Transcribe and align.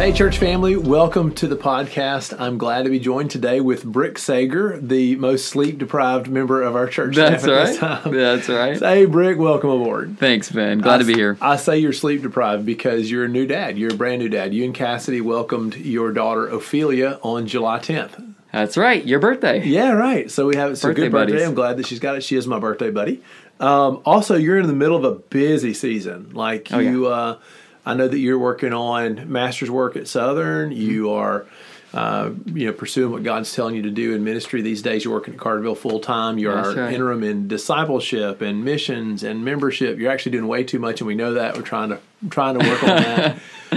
Hey, 0.00 0.14
church 0.14 0.38
family, 0.38 0.76
welcome 0.76 1.34
to 1.34 1.46
the 1.46 1.58
podcast. 1.58 2.34
I'm 2.40 2.56
glad 2.56 2.84
to 2.84 2.90
be 2.90 2.98
joined 2.98 3.30
today 3.30 3.60
with 3.60 3.84
Brick 3.84 4.16
Sager, 4.16 4.78
the 4.80 5.14
most 5.16 5.44
sleep 5.46 5.76
deprived 5.76 6.26
member 6.26 6.62
of 6.62 6.74
our 6.74 6.86
church 6.86 7.16
That's 7.16 7.46
right. 7.46 7.78
That's 8.10 8.48
right. 8.48 8.78
So, 8.78 8.88
hey, 8.88 9.04
Brick, 9.04 9.36
welcome 9.36 9.68
aboard. 9.68 10.16
Thanks, 10.18 10.50
Ben. 10.50 10.78
Glad 10.78 10.98
to 10.98 11.04
be 11.04 11.12
here. 11.12 11.36
I 11.42 11.56
say 11.56 11.78
you're 11.78 11.92
sleep 11.92 12.22
deprived 12.22 12.64
because 12.64 13.10
you're 13.10 13.26
a 13.26 13.28
new 13.28 13.46
dad. 13.46 13.76
You're 13.76 13.92
a 13.92 13.96
brand 13.96 14.22
new 14.22 14.30
dad. 14.30 14.54
You 14.54 14.64
and 14.64 14.74
Cassidy 14.74 15.20
welcomed 15.20 15.76
your 15.76 16.12
daughter 16.12 16.48
Ophelia 16.48 17.18
on 17.22 17.46
July 17.46 17.78
10th. 17.78 18.32
That's 18.52 18.78
right. 18.78 19.04
Your 19.04 19.20
birthday. 19.20 19.62
Yeah, 19.66 19.90
right. 19.90 20.30
So 20.30 20.46
we 20.46 20.56
have 20.56 20.70
it's 20.70 20.82
a 20.82 20.88
Birthday 20.88 21.02
good 21.02 21.12
birthday. 21.12 21.32
buddies. 21.34 21.46
I'm 21.46 21.54
glad 21.54 21.76
that 21.76 21.86
she's 21.86 22.00
got 22.00 22.16
it. 22.16 22.24
She 22.24 22.36
is 22.36 22.46
my 22.46 22.58
birthday 22.58 22.90
buddy. 22.90 23.22
Um, 23.60 24.00
also, 24.06 24.36
you're 24.36 24.58
in 24.58 24.66
the 24.66 24.72
middle 24.72 24.96
of 24.96 25.04
a 25.04 25.16
busy 25.16 25.74
season. 25.74 26.30
Like 26.32 26.68
Oh, 26.72 26.78
yeah. 26.78 26.90
you, 26.90 27.06
uh, 27.08 27.38
I 27.84 27.94
know 27.94 28.08
that 28.08 28.18
you're 28.18 28.38
working 28.38 28.72
on 28.72 29.30
master's 29.30 29.70
work 29.70 29.96
at 29.96 30.08
Southern. 30.08 30.70
Mm-hmm. 30.70 30.80
You 30.80 31.12
are. 31.12 31.46
Uh, 31.92 32.30
you 32.46 32.66
know, 32.66 32.72
pursuing 32.72 33.10
what 33.10 33.24
God's 33.24 33.52
telling 33.52 33.74
you 33.74 33.82
to 33.82 33.90
do 33.90 34.14
in 34.14 34.22
ministry 34.22 34.62
these 34.62 34.80
days. 34.80 35.04
You're 35.04 35.12
working 35.12 35.34
at 35.34 35.40
Carterville 35.40 35.76
full 35.76 35.98
time. 35.98 36.38
You're 36.38 36.56
our 36.56 36.72
right. 36.72 36.94
interim 36.94 37.24
in 37.24 37.48
discipleship 37.48 38.42
and 38.42 38.64
missions 38.64 39.24
and 39.24 39.44
membership. 39.44 39.98
You're 39.98 40.12
actually 40.12 40.30
doing 40.30 40.46
way 40.46 40.62
too 40.62 40.78
much, 40.78 41.00
and 41.00 41.08
we 41.08 41.16
know 41.16 41.34
that. 41.34 41.56
We're 41.56 41.62
trying 41.62 41.88
to 41.88 41.98
trying 42.28 42.60
to 42.60 42.68
work 42.68 42.82
on 42.84 42.88
that. 42.90 43.38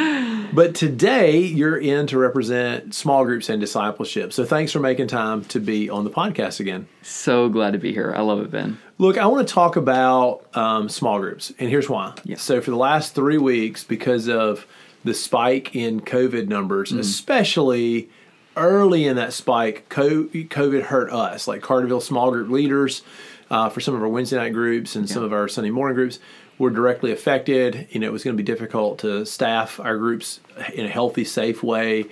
But 0.54 0.76
today 0.76 1.40
you're 1.40 1.78
in 1.78 2.06
to 2.08 2.18
represent 2.20 2.94
small 2.94 3.26
groups 3.26 3.50
and 3.50 3.60
discipleship. 3.60 4.32
So 4.34 4.46
thanks 4.46 4.72
for 4.72 4.80
making 4.80 5.08
time 5.08 5.44
to 5.46 5.60
be 5.60 5.90
on 5.90 6.04
the 6.04 6.12
podcast 6.12 6.60
again. 6.60 6.88
So 7.02 7.50
glad 7.50 7.72
to 7.74 7.80
be 7.80 7.92
here. 7.92 8.14
I 8.16 8.22
love 8.22 8.40
it, 8.42 8.52
Ben. 8.52 8.78
Look, 9.00 9.18
I 9.18 9.26
want 9.26 9.48
to 9.48 9.52
talk 9.54 9.78
about 9.78 10.46
um, 10.56 10.90
small 10.90 11.20
groups, 11.20 11.52
and 11.58 11.70
here's 11.70 11.90
why. 11.90 12.14
Yeah. 12.24 12.38
So 12.38 12.62
for 12.62 12.70
the 12.70 12.78
last 12.78 13.16
three 13.16 13.40
weeks, 13.40 13.84
because 13.84 14.30
of 14.30 14.68
the 15.04 15.16
spike 15.16 15.76
in 15.76 16.02
COVID 16.02 16.48
numbers, 16.48 16.92
Mm-hmm. 16.92 17.00
especially 17.00 18.10
early 18.56 19.06
in 19.06 19.16
that 19.16 19.34
spike, 19.34 19.90
COVID 19.90 20.84
hurt 20.84 21.12
us, 21.12 21.48
like 21.48 21.62
Carterville 21.62 22.02
small 22.02 22.30
group 22.30 22.50
leaders, 22.50 23.02
uh, 23.50 23.70
for 23.70 23.82
some 23.82 23.96
of 23.96 24.02
our 24.04 24.08
Wednesday 24.08 24.38
night 24.38 24.54
groups 24.54 24.96
and 24.96 25.10
some 25.10 25.24
of 25.24 25.34
our 25.34 25.48
Sunday 25.48 25.70
morning 25.72 25.96
groups 25.96 26.20
were 26.58 26.70
directly 26.70 27.12
affected. 27.12 27.88
You 27.92 28.00
know, 28.00 28.08
it 28.08 28.14
was 28.14 28.24
going 28.24 28.36
to 28.36 28.42
be 28.42 28.46
difficult 28.46 29.00
to 29.00 29.26
staff 29.26 29.80
our 29.80 29.98
groups 29.98 30.40
in 30.74 30.86
a 30.86 30.90
healthy, 30.90 31.26
safe 31.26 31.64
way. 31.64 32.06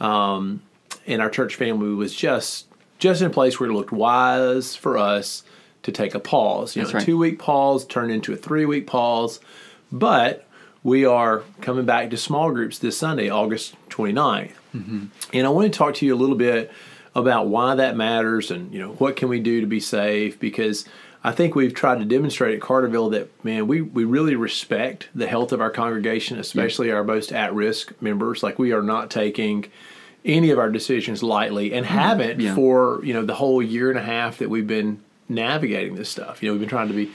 Um, 0.00 0.62
and 1.06 1.20
our 1.20 1.30
church 1.30 1.56
family 1.56 1.94
was 1.94 2.14
just 2.14 2.66
just 2.98 3.20
in 3.20 3.28
a 3.28 3.30
place 3.30 3.60
where 3.60 3.70
it 3.70 3.72
looked 3.72 3.92
wise 3.92 4.74
for 4.74 4.98
us 4.98 5.44
to 5.82 5.92
take 5.92 6.14
a 6.14 6.20
pause. 6.20 6.74
You 6.74 6.82
That's 6.82 6.92
know, 6.92 6.98
right. 6.98 7.06
two 7.06 7.18
week 7.18 7.38
pause 7.38 7.86
turned 7.86 8.10
into 8.10 8.32
a 8.32 8.36
three 8.36 8.64
week 8.64 8.86
pause. 8.86 9.40
But 9.90 10.46
we 10.82 11.04
are 11.04 11.42
coming 11.60 11.84
back 11.84 12.10
to 12.10 12.16
small 12.16 12.50
groups 12.50 12.78
this 12.78 12.98
Sunday, 12.98 13.30
August 13.30 13.74
29th. 13.90 14.52
And 15.32 15.46
I 15.46 15.50
want 15.50 15.72
to 15.72 15.76
talk 15.76 15.94
to 15.94 16.06
you 16.06 16.14
a 16.14 16.16
little 16.16 16.36
bit 16.36 16.70
about 17.14 17.48
why 17.48 17.74
that 17.74 17.96
matters 17.96 18.50
and, 18.50 18.72
you 18.72 18.78
know, 18.78 18.92
what 18.92 19.16
can 19.16 19.28
we 19.28 19.40
do 19.40 19.60
to 19.60 19.66
be 19.66 19.80
safe 19.80 20.38
because 20.38 20.84
I 21.24 21.32
think 21.32 21.54
we've 21.54 21.74
tried 21.74 21.98
to 21.98 22.04
demonstrate 22.04 22.54
at 22.54 22.60
Carterville 22.60 23.10
that 23.10 23.44
man, 23.44 23.66
we, 23.66 23.80
we 23.80 24.04
really 24.04 24.36
respect 24.36 25.08
the 25.14 25.26
health 25.26 25.52
of 25.52 25.60
our 25.60 25.70
congregation, 25.70 26.38
especially 26.38 26.92
our 26.92 27.02
most 27.02 27.32
at 27.32 27.52
risk 27.54 27.92
members. 28.00 28.42
Like 28.42 28.58
we 28.58 28.72
are 28.72 28.82
not 28.82 29.10
taking 29.10 29.66
any 30.24 30.50
of 30.50 30.58
our 30.58 30.70
decisions 30.70 31.22
lightly 31.22 31.72
and 31.72 31.84
mm-hmm. 31.84 31.98
haven't 31.98 32.40
Yeah. 32.40 32.54
for, 32.54 33.00
you 33.04 33.12
know, 33.14 33.24
the 33.24 33.34
whole 33.34 33.62
year 33.62 33.90
and 33.90 33.98
a 33.98 34.02
half 34.02 34.38
that 34.38 34.48
we've 34.48 34.66
been 34.66 35.00
navigating 35.28 35.96
this 35.96 36.08
stuff. 36.08 36.42
You 36.42 36.48
know, 36.48 36.52
we've 36.52 36.60
been 36.60 36.68
trying 36.68 36.88
to 36.88 36.94
be 36.94 37.10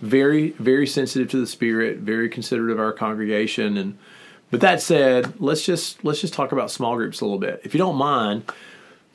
very, 0.00 0.50
very 0.50 0.86
sensitive 0.86 1.30
to 1.30 1.40
the 1.40 1.46
spirit, 1.46 1.98
very 1.98 2.28
considerate 2.28 2.72
of 2.72 2.78
our 2.78 2.92
congregation 2.92 3.76
and 3.76 3.98
but 4.50 4.60
that 4.60 4.80
said, 4.80 5.40
let's 5.40 5.64
just 5.64 6.04
let's 6.04 6.20
just 6.20 6.32
talk 6.32 6.52
about 6.52 6.70
small 6.70 6.96
groups 6.96 7.20
a 7.20 7.24
little 7.24 7.38
bit. 7.38 7.60
If 7.64 7.74
you 7.74 7.78
don't 7.78 7.96
mind, 7.96 8.44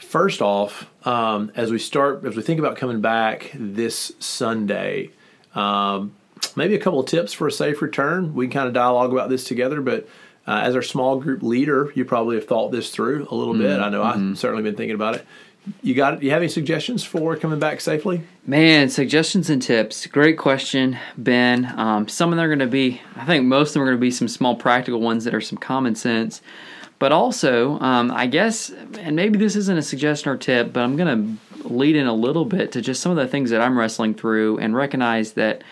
first 0.02 0.42
off, 0.42 0.88
um, 1.06 1.52
as 1.56 1.72
we 1.72 1.80
start, 1.80 2.26
as 2.26 2.36
we 2.36 2.42
think 2.42 2.60
about 2.60 2.78
coming 2.78 3.02
back 3.02 3.52
this 3.54 4.12
Sunday, 4.20 5.12
um, 5.56 6.14
maybe 6.56 6.76
a 6.76 6.80
couple 6.80 7.00
of 7.00 7.06
tips 7.06 7.34
for 7.34 7.48
a 7.48 7.52
safe 7.52 7.82
return. 7.82 8.34
We 8.34 8.48
can 8.48 8.54
kind 8.54 8.68
of 8.68 8.74
dialogue 8.74 9.12
about 9.12 9.30
this 9.30 9.44
together, 9.44 9.82
but 9.82 10.08
uh, 10.48 10.62
as 10.64 10.76
our 10.76 10.82
small 10.82 11.20
group 11.20 11.44
leader, 11.44 11.92
you 11.96 12.04
probably 12.04 12.36
have 12.36 12.48
thought 12.48 12.72
this 12.72 12.90
through 12.90 13.28
a 13.30 13.36
little 13.36 13.54
bit. 13.54 13.80
I 13.80 13.90
know 13.90 14.04
I've 14.04 14.38
certainly 14.38 14.64
been 14.64 14.76
thinking 14.76 14.96
about 14.96 15.16
it. 15.16 15.26
You 15.84 15.94
got? 15.94 16.16
It? 16.16 16.24
You 16.24 16.32
have 16.32 16.42
any 16.42 16.50
suggestions 16.50 17.04
for 17.04 17.36
coming 17.38 17.60
back 17.60 17.82
safely? 17.82 18.24
Man, 18.48 18.90
suggestions 18.90 19.50
and 19.50 19.62
tips. 19.62 20.08
Great 20.08 20.38
question, 20.38 20.98
Ben. 21.18 21.72
Um, 21.78 22.08
some 22.08 22.32
of 22.34 22.38
them 22.38 22.46
are 22.46 22.50
going 22.50 22.60
to 22.60 22.68
be, 22.68 23.00
I 23.16 23.26
think 23.26 23.46
most 23.46 23.70
of 23.70 23.74
them 23.76 23.84
are 23.84 23.86
going 23.86 23.98
to 23.98 24.02
be 24.02 24.10
some 24.10 24.28
small 24.28 24.56
practical 24.56 25.00
ones 25.00 25.24
that 25.26 25.36
are 25.36 25.42
some 25.42 25.60
common 25.60 25.94
sense. 25.94 26.42
But 27.02 27.12
also, 27.12 27.80
um, 27.80 28.12
I 28.12 28.28
guess, 28.28 28.70
and 29.00 29.16
maybe 29.16 29.40
this 29.40 29.56
isn't 29.56 29.76
a 29.76 29.82
suggestion 29.82 30.30
or 30.30 30.38
tip, 30.38 30.72
but 30.72 30.82
I'm 30.82 30.96
going 30.98 31.40
to 31.64 31.68
lead 31.68 31.96
in 31.96 32.06
a 32.06 32.14
little 32.14 32.46
bit 32.46 32.74
to 32.74 32.82
just 32.82 33.02
some 33.02 33.12
of 33.12 33.18
the 33.18 33.28
things 33.28 33.50
that 33.50 33.60
I'm 33.60 33.76
wrestling 33.76 34.14
through 34.14 34.60
and 34.60 34.76
recognize 34.76 35.34
that 35.34 35.64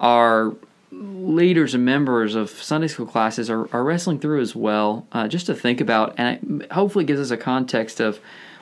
our 0.00 0.54
leaders 0.90 1.74
and 1.74 1.84
members 1.84 2.34
of 2.34 2.48
Sunday 2.48 2.88
school 2.88 3.04
classes 3.04 3.50
are, 3.50 3.68
are 3.74 3.84
wrestling 3.84 4.20
through 4.20 4.40
as 4.40 4.56
well, 4.56 5.06
uh, 5.12 5.28
just 5.28 5.44
to 5.46 5.54
think 5.54 5.82
about, 5.82 6.14
and 6.16 6.62
it 6.62 6.72
hopefully 6.72 7.04
gives 7.04 7.20
us 7.20 7.30
a 7.30 7.36
context 7.36 8.00
of 8.00 8.18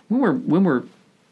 when 0.09 0.21
we're 0.21 0.35
when 0.35 0.65
we're 0.65 0.83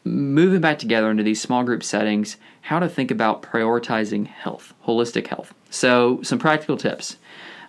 moving 0.05 0.61
back 0.61 0.79
together 0.79 1.11
into 1.11 1.21
these 1.21 1.41
small 1.41 1.65
group 1.65 1.83
settings, 1.83 2.37
how 2.61 2.79
to 2.79 2.87
think 2.87 3.11
about 3.11 3.41
prioritizing 3.41 4.25
health, 4.25 4.73
holistic 4.85 5.27
health. 5.27 5.53
So, 5.69 6.21
some 6.21 6.39
practical 6.39 6.77
tips. 6.77 7.17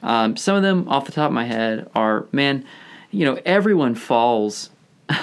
Um, 0.05 0.37
some 0.37 0.55
of 0.55 0.63
them 0.63 0.89
off 0.89 1.07
the 1.07 1.11
top 1.11 1.31
of 1.31 1.35
my 1.35 1.47
head 1.47 1.91
are, 1.97 2.27
man, 2.31 2.65
you 3.11 3.25
know, 3.25 3.39
everyone 3.45 3.95
falls 3.95 4.71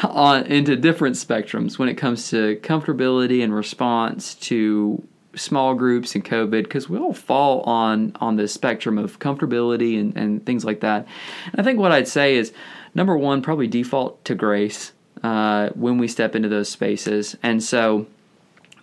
on 0.04 0.46
into 0.48 0.76
different 0.76 1.16
spectrums 1.16 1.78
when 1.78 1.90
it 1.90 1.96
comes 1.96 2.30
to 2.30 2.58
comfortability 2.58 3.44
and 3.44 3.54
response 3.54 4.36
to 4.36 5.06
small 5.36 5.76
groups 5.76 6.16
and 6.16 6.24
COVID 6.24 6.64
because 6.64 6.90
we 6.90 6.98
all 6.98 7.14
fall 7.14 7.62
on 7.62 8.16
on 8.22 8.38
the 8.38 8.48
spectrum 8.48 8.98
of 8.98 9.20
comfortability 9.20 10.00
and, 10.00 10.16
and 10.18 10.46
things 10.46 10.64
like 10.64 10.80
that. 10.80 11.08
And 11.52 11.60
I 11.60 11.64
think 11.64 11.80
what 11.80 11.92
I'd 11.92 12.08
say 12.08 12.36
is 12.36 12.54
number 12.94 13.18
one, 13.18 13.42
probably 13.42 13.68
default 13.68 14.24
to 14.26 14.36
grace 14.36 14.94
uh, 15.24 15.70
when 15.70 15.98
we 15.98 16.08
step 16.08 16.36
into 16.36 16.50
those 16.50 16.70
spaces. 16.70 17.36
And 17.44 17.62
so, 17.62 18.08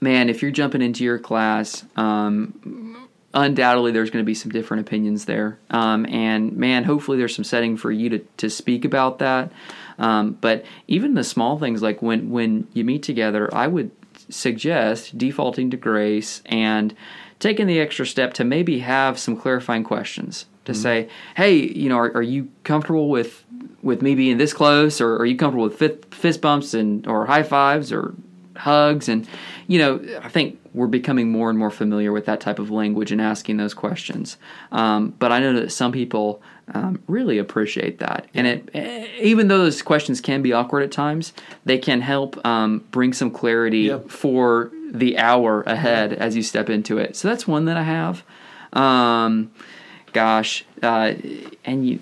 man, 0.01 0.29
if 0.29 0.43
you're 0.43 0.51
jumping 0.51 0.83
into 0.83 1.03
your 1.03 1.19
class, 1.19 1.85
um, 1.97 3.02
undoubtedly 3.35 3.93
there's 3.93 4.11
going 4.11 4.23
to 4.23 4.27
be 4.27 4.35
some 4.35 4.53
different 4.53 4.87
opinions 4.87 5.25
there. 5.25 5.59
Um, 5.71 6.07
and 6.07 6.53
man, 6.57 6.85
hopefully 6.85 7.19
there's 7.19 7.35
some 7.35 7.45
setting 7.45 7.77
for 7.77 7.91
you 7.91 8.11
to, 8.11 8.19
to 8.19 8.51
speak 8.51 8.85
about 8.85 9.19
that. 9.21 9.53
Um, 9.99 10.33
but 10.41 10.65
even 10.89 11.15
the 11.15 11.25
small 11.25 11.59
things 11.59 11.83
like 11.83 12.03
when, 12.03 12.31
when 12.31 12.67
you 12.73 12.85
meet 12.85 13.03
together, 13.03 13.53
I 13.55 13.67
would 13.67 13.91
suggest 14.29 15.17
defaulting 15.17 15.71
to 15.71 15.77
grace 15.77 16.43
and 16.47 16.95
taking 17.39 17.67
the 17.67 17.81
extra 17.81 18.07
step 18.07 18.35
to 18.35 18.45
maybe 18.45 18.81
have 18.81 19.19
some 19.19 19.37
clarifying 19.37 19.85
questions 19.85 20.47
to 20.65 20.75
say, 20.75 21.09
hey, 21.35 21.57
you 21.57 21.89
know, 21.89 21.99
are, 21.99 22.17
are 22.17 22.23
you 22.23 22.49
comfortable 22.65 23.09
with 23.09 23.45
with 23.83 24.01
me 24.01 24.15
being 24.15 24.39
this 24.39 24.53
close, 24.53 25.01
or 25.01 25.17
are 25.17 25.27
you 25.27 25.37
comfortable 25.37 25.65
with 25.65 25.77
fist, 25.77 26.15
fist 26.15 26.41
bumps 26.41 26.73
and 26.73 27.07
or 27.09 27.27
high 27.27 27.43
fives 27.43 27.93
or 27.93 28.15
hugs? 28.57 29.09
And 29.09 29.29
you 29.67 29.81
know, 29.81 30.21
I 30.23 30.29
think 30.29 30.61
we're 30.75 30.87
becoming 30.87 31.31
more 31.31 31.51
and 31.51 31.59
more 31.59 31.71
familiar 31.71 32.13
with 32.13 32.27
that 32.27 32.41
type 32.41 32.59
of 32.59 32.71
language 32.71 33.13
and 33.13 33.21
asking 33.21 33.57
those 33.59 33.75
questions. 33.75 34.37
Um, 34.71 35.11
but 35.19 35.31
I 35.33 35.41
know 35.41 35.53
that 35.55 35.71
some 35.73 35.93
people 35.93 36.43
um, 36.75 37.03
really 37.09 37.39
appreciate 37.39 37.99
that, 37.99 38.27
and 38.35 38.47
it 38.47 38.71
eh, 38.75 39.07
even 39.21 39.49
though 39.49 39.59
those 39.59 39.83
questions 39.83 40.21
can 40.21 40.43
be 40.43 40.53
awkward 40.53 40.83
at 40.83 40.93
times, 40.93 41.33
they 41.65 41.79
can 41.79 42.01
help 42.01 42.45
um, 42.47 42.85
bring 42.91 43.13
some 43.13 43.31
clarity 43.31 43.81
Yep. 43.83 44.09
for 44.11 44.71
the 44.91 45.19
hour 45.19 45.63
ahead 45.63 46.13
as 46.13 46.37
you 46.37 46.43
step 46.43 46.69
into 46.71 46.99
it. 46.99 47.17
So 47.17 47.29
that's 47.29 47.47
one 47.47 47.65
that 47.65 47.77
I 47.77 47.83
have. 47.83 48.23
Um, 48.73 49.51
gosh, 50.13 50.65
uh, 50.83 51.15
and 51.65 51.87
you, 51.87 52.01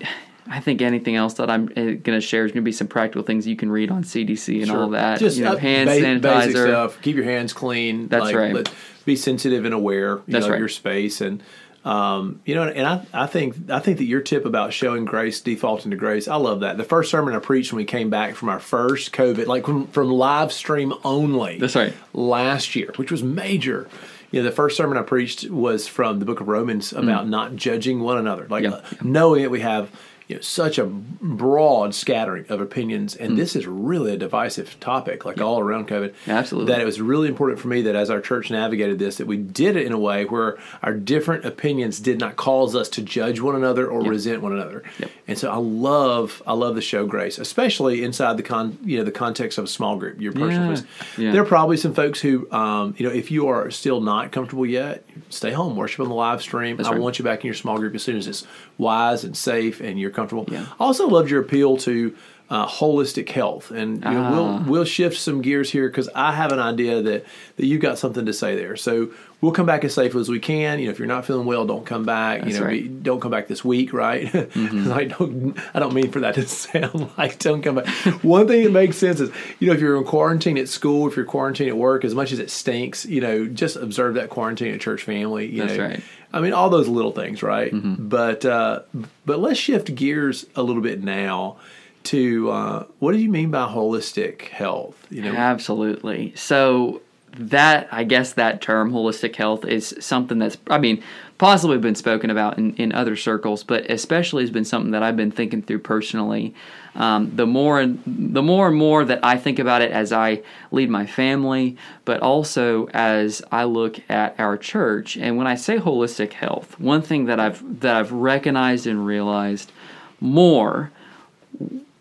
I 0.51 0.59
think 0.59 0.81
anything 0.81 1.15
else 1.15 1.35
that 1.35 1.49
I'm 1.49 1.67
going 1.67 2.01
to 2.03 2.21
share 2.21 2.45
is 2.45 2.51
going 2.51 2.61
to 2.63 2.65
be 2.65 2.71
some 2.73 2.87
practical 2.87 3.23
things 3.23 3.47
you 3.47 3.55
can 3.55 3.71
read 3.71 3.89
on 3.89 4.03
CDC 4.03 4.61
and 4.61 4.69
all 4.71 4.89
that. 4.89 5.19
Just 5.19 5.37
you 5.37 5.45
know, 5.45 5.53
uh, 5.53 5.57
hand 5.57 5.89
ba- 5.89 5.99
sanitizer. 6.29 6.67
stuff. 6.67 7.01
Keep 7.01 7.15
your 7.15 7.25
hands 7.25 7.53
clean. 7.53 8.07
That's 8.09 8.33
right. 8.33 8.53
let- 8.53 8.71
be 9.05 9.15
sensitive 9.15 9.65
and 9.65 9.73
aware. 9.73 10.17
You 10.17 10.23
That's 10.27 10.41
know, 10.43 10.47
of 10.47 10.51
right. 10.51 10.59
your 10.59 10.69
space 10.69 11.21
and. 11.21 11.41
Um, 11.83 12.41
you 12.45 12.53
know, 12.53 12.61
and 12.67 12.85
I, 12.85 13.03
I 13.11 13.25
think 13.25 13.71
I 13.71 13.79
think 13.79 13.97
that 13.97 14.03
your 14.03 14.21
tip 14.21 14.45
about 14.45 14.71
showing 14.71 15.03
grace, 15.03 15.41
defaulting 15.41 15.89
to 15.89 15.97
grace, 15.97 16.27
I 16.27 16.35
love 16.35 16.59
that. 16.59 16.77
The 16.77 16.83
first 16.83 17.09
sermon 17.09 17.33
I 17.33 17.39
preached 17.39 17.71
when 17.73 17.77
we 17.77 17.85
came 17.85 18.11
back 18.11 18.35
from 18.35 18.49
our 18.49 18.59
first 18.59 19.13
COVID, 19.13 19.47
like 19.47 19.65
from, 19.65 19.87
from 19.87 20.11
live 20.11 20.53
stream 20.53 20.93
only, 21.03 21.57
That's 21.57 21.75
right. 21.75 21.91
last 22.13 22.75
year, 22.75 22.91
which 22.97 23.11
was 23.11 23.23
major. 23.23 23.89
you 24.29 24.43
know, 24.43 24.47
the 24.47 24.55
first 24.55 24.77
sermon 24.77 24.95
I 24.95 25.01
preached 25.01 25.49
was 25.49 25.87
from 25.87 26.19
the 26.19 26.25
book 26.25 26.39
of 26.39 26.47
Romans 26.47 26.93
about 26.93 27.27
not 27.27 27.55
judging 27.55 27.99
one 28.01 28.19
another, 28.19 28.45
like 28.47 28.63
Yeah. 28.63 28.73
uh, 28.73 28.81
knowing 29.01 29.41
that 29.41 29.49
we 29.49 29.61
have 29.61 29.89
you 30.31 30.37
know, 30.37 30.41
such 30.41 30.77
a 30.77 30.85
broad 30.85 31.93
scattering 31.93 32.45
of 32.47 32.61
opinions, 32.61 33.15
and 33.17 33.37
this 33.37 33.53
is 33.53 33.67
really 33.67 34.13
a 34.13 34.17
divisive 34.17 34.79
topic, 34.79 35.25
like 35.25 35.41
all 35.41 35.59
around 35.59 35.89
COVID. 35.89 36.13
Absolutely. 36.25 36.71
That 36.71 36.79
it 36.81 36.85
was 36.85 37.01
really 37.01 37.27
important 37.27 37.59
for 37.59 37.67
me 37.67 37.81
that 37.81 37.95
as 37.95 38.09
our 38.09 38.21
church 38.21 38.49
navigated 38.49 38.97
this, 38.97 39.17
that 39.17 39.27
we 39.27 39.35
did 39.35 39.75
it 39.75 39.85
in 39.85 39.91
a 39.91 39.99
way 39.99 40.23
where 40.23 40.57
our 40.81 40.93
different 40.93 41.43
opinions 41.43 41.99
did 41.99 42.17
not 42.17 42.37
cause 42.37 42.77
us 42.77 42.87
to 42.89 43.01
judge 43.01 43.41
one 43.41 43.55
another 43.55 43.87
or 43.87 44.01
resent 44.03 44.41
one 44.41 44.53
another. 44.53 44.83
Yep. 44.99 45.11
And 45.27 45.37
so 45.37 45.51
I 45.51 45.57
love 45.57 46.41
I 46.47 46.53
love 46.53 46.75
the 46.75 46.81
show 46.81 47.05
Grace, 47.05 47.37
especially 47.37 48.01
inside 48.03 48.37
the 48.37 48.43
con 48.43 48.77
you 48.85 48.97
know 48.97 49.03
the 49.03 49.11
context 49.11 49.57
of 49.57 49.65
a 49.65 49.67
small 49.67 49.97
group, 49.97 50.21
your 50.21 50.31
personal 50.31 50.61
Yeah. 50.61 50.67
place. 50.67 50.83
Yeah. 51.17 51.31
There 51.33 51.41
are 51.41 51.45
probably 51.45 51.75
some 51.75 51.93
folks 51.93 52.21
who 52.21 52.49
um, 52.53 52.95
you 52.97 53.05
know 53.05 53.13
if 53.13 53.31
you 53.31 53.49
are 53.49 53.69
still 53.69 53.99
not 53.99 54.31
comfortable 54.31 54.65
yet, 54.65 55.03
stay 55.29 55.51
home, 55.51 55.75
worship 55.75 55.99
on 55.99 56.07
the 56.07 56.15
live 56.15 56.41
stream. 56.41 56.79
I 56.79 56.83
right. 56.89 57.01
want 57.01 57.19
you 57.19 57.25
back 57.25 57.41
in 57.41 57.47
your 57.47 57.53
small 57.55 57.77
group 57.77 57.95
as 57.95 58.03
soon 58.03 58.15
as 58.15 58.27
it's 58.27 58.47
wise 58.77 59.25
and 59.25 59.35
safe 59.35 59.81
and 59.81 59.99
you're 59.99 60.09
comfortable. 60.21 60.45
Yeah. 60.53 60.65
I 60.79 60.83
also 60.83 61.07
loved 61.07 61.29
your 61.29 61.41
appeal 61.41 61.77
to 61.77 62.15
uh, 62.51 62.67
holistic 62.67 63.29
health, 63.29 63.71
and 63.71 64.03
you 64.03 64.11
know, 64.11 64.23
Ah. 64.23 64.31
we'll 64.65 64.71
we'll 64.71 64.83
shift 64.85 65.17
some 65.17 65.41
gears 65.41 65.71
here 65.71 65.87
because 65.87 66.09
I 66.13 66.33
have 66.33 66.51
an 66.51 66.59
idea 66.59 67.01
that 67.01 67.25
that 67.55 67.65
you've 67.65 67.79
got 67.81 67.97
something 67.97 68.25
to 68.25 68.33
say 68.33 68.57
there. 68.57 68.75
So 68.75 69.11
we'll 69.39 69.53
come 69.53 69.65
back 69.65 69.85
as 69.85 69.93
safe 69.93 70.13
as 70.15 70.27
we 70.27 70.37
can. 70.37 70.77
You 70.79 70.85
know, 70.87 70.91
if 70.91 70.99
you're 70.99 71.07
not 71.07 71.25
feeling 71.25 71.45
well, 71.47 71.65
don't 71.65 71.85
come 71.85 72.03
back. 72.03 72.41
That's 72.41 72.53
you 72.55 72.59
know, 72.59 72.65
right. 72.65 72.83
be, 72.83 72.89
don't 72.89 73.21
come 73.21 73.31
back 73.31 73.47
this 73.47 73.63
week, 73.63 73.93
right? 73.93 74.25
like, 74.55 75.17
don't, 75.17 75.57
I 75.73 75.79
don't 75.79 75.93
mean 75.93 76.11
for 76.11 76.19
that 76.19 76.35
to 76.35 76.45
sound 76.47 77.09
like 77.17 77.39
don't 77.39 77.61
come 77.61 77.75
back. 77.75 77.87
One 78.21 78.49
thing 78.49 78.65
that 78.65 78.71
makes 78.71 78.97
sense 78.97 79.21
is, 79.21 79.31
you 79.59 79.67
know, 79.67 79.73
if 79.73 79.79
you're 79.79 79.95
in 79.95 80.03
quarantine 80.03 80.57
at 80.57 80.67
school, 80.67 81.07
if 81.07 81.15
you're 81.15 81.23
quarantined 81.23 81.69
at 81.69 81.77
work, 81.77 82.03
as 82.03 82.13
much 82.13 82.33
as 82.33 82.39
it 82.39 82.49
stinks, 82.51 83.05
you 83.05 83.21
know, 83.21 83.47
just 83.47 83.77
observe 83.77 84.15
that 84.15 84.29
quarantine 84.29 84.73
at 84.73 84.81
church 84.81 85.03
family. 85.03 85.45
You 85.47 85.61
That's 85.61 85.77
know, 85.77 85.85
right. 85.85 86.03
I 86.33 86.41
mean, 86.41 86.51
all 86.51 86.69
those 86.69 86.89
little 86.89 87.13
things, 87.13 87.41
right? 87.41 87.71
But 87.73 88.43
uh, 88.45 88.81
but 89.25 89.39
let's 89.39 89.57
shift 89.57 89.95
gears 89.95 90.45
a 90.57 90.63
little 90.63 90.81
bit 90.81 91.01
now 91.01 91.57
to 92.03 92.49
uh, 92.49 92.85
what 92.99 93.13
do 93.13 93.19
you 93.19 93.29
mean 93.29 93.51
by 93.51 93.67
holistic 93.67 94.43
health? 94.43 95.07
You 95.09 95.21
know, 95.21 95.33
Absolutely. 95.33 96.33
So 96.35 97.01
that 97.33 97.87
I 97.91 98.03
guess 98.03 98.33
that 98.33 98.61
term 98.61 98.91
holistic 98.91 99.35
health 99.35 99.65
is 99.65 99.95
something 99.99 100.39
that's 100.39 100.57
I 100.67 100.77
mean 100.77 101.01
possibly 101.37 101.77
been 101.77 101.95
spoken 101.95 102.29
about 102.29 102.57
in, 102.57 102.75
in 102.75 102.91
other 102.91 103.15
circles, 103.15 103.63
but 103.63 103.89
especially 103.89 104.43
has 104.43 104.51
been 104.51 104.65
something 104.65 104.91
that 104.91 105.01
I've 105.01 105.17
been 105.17 105.31
thinking 105.31 105.63
through 105.63 105.79
personally. 105.79 106.53
Um, 106.93 107.35
the 107.35 107.47
more 107.47 107.79
and 107.79 108.03
the 108.05 108.43
more 108.43 108.67
and 108.67 108.77
more 108.77 109.05
that 109.05 109.21
I 109.23 109.37
think 109.37 109.57
about 109.57 109.81
it 109.81 109.91
as 109.91 110.11
I 110.11 110.43
lead 110.71 110.89
my 110.89 111.05
family, 111.05 111.77
but 112.05 112.21
also 112.21 112.87
as 112.89 113.41
I 113.51 113.63
look 113.63 113.99
at 114.09 114.39
our 114.39 114.57
church. 114.57 115.15
And 115.17 115.37
when 115.37 115.47
I 115.47 115.55
say 115.55 115.77
holistic 115.77 116.33
health, 116.33 116.79
one 116.79 117.01
thing 117.01 117.25
that 117.25 117.39
I've 117.39 117.79
that 117.79 117.95
I've 117.95 118.11
recognized 118.11 118.85
and 118.85 119.05
realized 119.05 119.71
more 120.19 120.91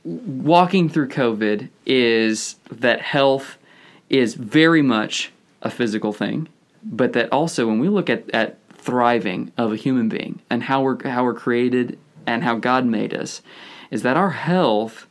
walking 0.05 0.89
through 0.89 1.09
COVID 1.09 1.69
is 1.87 2.57
that 2.71 3.01
health 3.01 3.59
is 4.09 4.35
very 4.35 4.83
much 4.83 5.33
a 5.63 5.71
physical 5.71 6.13
thing, 6.13 6.49
but 6.83 7.13
that 7.13 7.31
also 7.33 7.67
when 7.67 7.79
we 7.79 7.89
look 7.89 8.09
at, 8.09 8.29
at 8.31 8.59
thriving 8.73 9.53
of 9.59 9.73
a 9.73 9.77
human 9.77 10.09
being 10.09 10.41
and 10.49 10.65
how 10.65 10.83
we're 10.83 11.09
how 11.09 11.23
we're 11.25 11.35
created 11.35 11.99
and 12.27 12.43
how 12.43 12.57
God 12.57 12.87
made 12.87 13.15
us, 13.15 13.43
is 13.91 14.03
that 14.03 14.17
our 14.17 14.31
health 14.31 15.07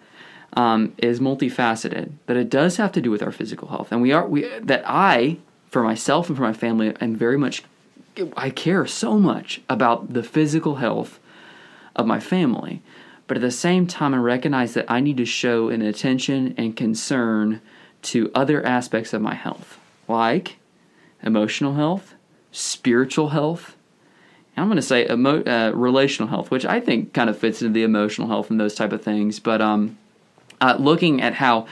um, 0.54 0.94
is 0.98 1.20
multifaceted. 1.20 2.12
That 2.26 2.38
it 2.38 2.50
does 2.50 2.78
have 2.78 2.92
to 2.94 3.02
do 3.02 3.12
with 3.12 3.22
our 3.22 3.32
physical 3.32 3.68
health, 3.68 3.92
and 3.92 4.02
we 4.02 4.12
are 4.12 4.28
we 4.28 4.48
that 4.60 4.84
I 4.86 5.38
for 5.70 5.84
myself 5.84 6.30
and 6.30 6.36
for 6.36 6.44
my 6.44 6.54
family 6.54 6.96
am 7.00 7.16
very 7.16 7.38
much 7.38 7.64
I 8.36 8.50
care 8.50 8.86
so 8.86 9.18
much 9.18 9.62
about 9.70 10.14
the 10.14 10.24
physical 10.24 10.76
health 10.76 11.20
of 11.96 12.06
my 12.06 12.20
family. 12.20 12.82
But 13.30 13.38
at 13.38 13.42
the 13.42 13.52
same 13.52 13.88
time, 13.88 14.14
I 14.14 14.18
recognize 14.18 14.74
that 14.74 14.92
I 14.92 15.00
need 15.00 15.16
to 15.18 15.26
show 15.26 15.70
an 15.70 15.82
attention 15.82 16.54
and 16.58 16.76
concern 16.76 17.62
to 18.02 18.30
other 18.36 18.66
aspects 18.66 19.14
of 19.14 19.22
my 19.22 19.36
health, 19.36 19.80
like 20.10 20.58
emotional 21.24 21.76
health, 21.76 22.16
spiritual 22.52 23.30
health, 23.30 23.78
I'm 24.60 24.68
going 24.68 24.76
to 24.76 24.82
say 24.82 25.10
emo- 25.10 25.44
uh, 25.44 25.72
relational 25.74 26.28
health, 26.28 26.52
which 26.52 26.66
I 26.66 26.80
think 26.80 27.14
kind 27.14 27.30
of 27.30 27.38
fits 27.38 27.62
into 27.62 27.74
the 27.74 27.84
emotional 27.84 28.28
health 28.28 28.50
and 28.50 28.60
those 28.60 28.76
type 28.76 28.92
of 28.92 29.02
things. 29.02 29.40
But 29.40 29.62
um, 29.62 29.98
uh, 30.60 30.76
looking 30.80 31.22
at 31.22 31.36
how 31.36 31.68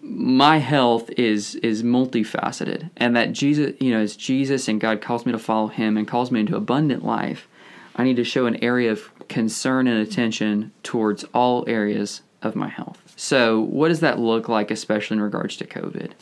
my 0.00 0.58
health 0.58 1.10
is 1.10 1.56
is 1.56 1.82
multifaceted, 1.82 2.90
and 2.96 3.16
that 3.16 3.32
Jesus, 3.32 3.74
you 3.80 3.90
know, 3.90 4.00
as 4.00 4.16
Jesus 4.16 4.68
and 4.68 4.80
God 4.80 5.00
calls 5.00 5.26
me 5.26 5.32
to 5.32 5.38
follow 5.38 5.66
Him 5.66 5.96
and 5.96 6.06
calls 6.06 6.30
me 6.30 6.40
into 6.40 6.56
abundant 6.56 7.04
life, 7.04 7.48
I 7.98 8.04
need 8.04 8.16
to 8.16 8.24
show 8.24 8.46
an 8.46 8.56
area 8.62 8.92
of 8.92 9.10
concern 9.28 9.88
and 9.88 10.00
attention 10.00 10.72
towards 10.82 11.24
all 11.34 11.68
areas 11.68 12.22
of 12.40 12.54
my 12.54 12.68
health. 12.68 13.02
So, 13.16 13.60
what 13.60 13.88
does 13.88 13.98
that 14.00 14.20
look 14.20 14.48
like, 14.48 14.70
especially 14.70 15.16
in 15.16 15.22
regards 15.22 15.56
to 15.56 15.66
COVID? 15.66 16.12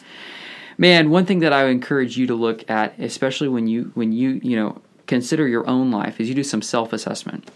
Man, 0.78 1.11
one 1.11 1.26
thing 1.26 1.40
that 1.40 1.52
I 1.52 1.64
would 1.64 1.73
encourage 1.73 2.17
you 2.17 2.26
to 2.26 2.34
look 2.34 2.69
at, 2.70 2.99
especially 2.99 3.49
when 3.49 3.67
you 3.67 3.90
when 3.94 4.12
you 4.12 4.40
you 4.43 4.56
know 4.56 4.81
consider 5.06 5.46
your 5.46 5.69
own 5.69 5.90
life, 5.90 6.19
is 6.20 6.28
you 6.28 6.34
do 6.34 6.43
some 6.43 6.62
self 6.62 6.94
assessment, 6.94 7.50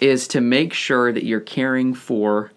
is 0.00 0.26
to 0.28 0.40
make 0.40 0.72
sure 0.72 1.12
that 1.12 1.24
you're 1.24 1.40
caring 1.40 1.94
for 1.94 2.52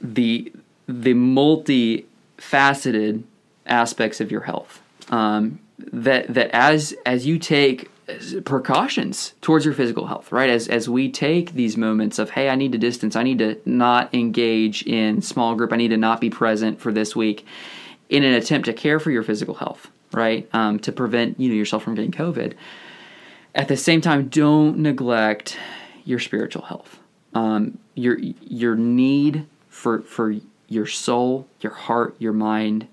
the 0.00 0.52
the 0.86 1.14
multifaceted 1.14 3.24
aspects 3.66 4.20
of 4.20 4.30
your 4.30 4.42
health. 4.42 4.80
Um, 5.10 5.58
that 5.78 6.32
that 6.32 6.50
as 6.52 6.94
as 7.04 7.26
you 7.26 7.38
take 7.38 7.90
precautions 8.44 9.34
towards 9.40 9.64
your 9.64 9.74
physical 9.74 10.06
health, 10.06 10.32
right? 10.32 10.50
As 10.50 10.68
as 10.68 10.88
we 10.88 11.10
take 11.10 11.52
these 11.52 11.76
moments 11.76 12.18
of 12.18 12.30
hey, 12.30 12.48
I 12.48 12.56
need 12.56 12.72
to 12.72 12.78
distance, 12.78 13.16
I 13.16 13.22
need 13.22 13.38
to 13.38 13.60
not 13.64 14.12
engage 14.14 14.82
in 14.82 15.22
small 15.22 15.54
group, 15.54 15.72
I 15.72 15.76
need 15.76 15.88
to 15.88 15.96
not 15.96 16.20
be 16.20 16.30
present 16.30 16.80
for 16.80 16.92
this 16.92 17.14
week, 17.14 17.46
in 18.08 18.24
an 18.24 18.34
attempt 18.34 18.66
to 18.66 18.72
care 18.72 18.98
for 18.98 19.10
your 19.10 19.22
physical 19.22 19.54
health, 19.54 19.90
right? 20.12 20.48
Um, 20.52 20.78
to 20.80 20.92
prevent 20.92 21.38
you 21.38 21.48
know 21.48 21.54
yourself 21.54 21.82
from 21.82 21.94
getting 21.94 22.12
COVID. 22.12 22.54
At 23.54 23.68
the 23.68 23.76
same 23.76 24.00
time, 24.00 24.28
don't 24.28 24.78
neglect 24.78 25.58
your 26.04 26.18
spiritual 26.18 26.62
health. 26.62 26.98
Um, 27.34 27.78
your 27.94 28.18
your 28.18 28.74
need 28.74 29.46
for 29.68 30.02
for 30.02 30.34
your 30.68 30.86
soul, 30.86 31.46
your 31.60 31.72
heart, 31.72 32.16
your 32.18 32.32
mind 32.32 32.88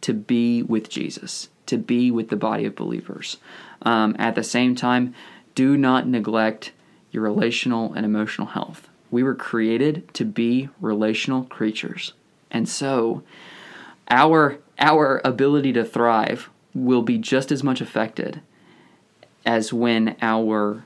to 0.00 0.12
be 0.12 0.62
with 0.62 0.88
Jesus, 0.88 1.48
to 1.66 1.78
be 1.78 2.10
with 2.10 2.28
the 2.28 2.36
body 2.36 2.64
of 2.66 2.74
believers. 2.74 3.38
Um, 3.88 4.14
at 4.18 4.34
the 4.34 4.44
same 4.44 4.74
time, 4.74 5.14
do 5.54 5.74
not 5.74 6.06
neglect 6.06 6.72
your 7.10 7.22
relational 7.22 7.94
and 7.94 8.04
emotional 8.04 8.48
health. 8.48 8.86
We 9.10 9.22
were 9.22 9.34
created 9.34 10.12
to 10.12 10.26
be 10.26 10.68
relational 10.78 11.44
creatures. 11.44 12.12
And 12.50 12.68
so, 12.68 13.22
our 14.10 14.58
our 14.78 15.22
ability 15.24 15.72
to 15.72 15.86
thrive 15.86 16.50
will 16.74 17.00
be 17.00 17.16
just 17.16 17.50
as 17.50 17.64
much 17.64 17.80
affected 17.80 18.42
as 19.46 19.72
when 19.72 20.16
our 20.20 20.84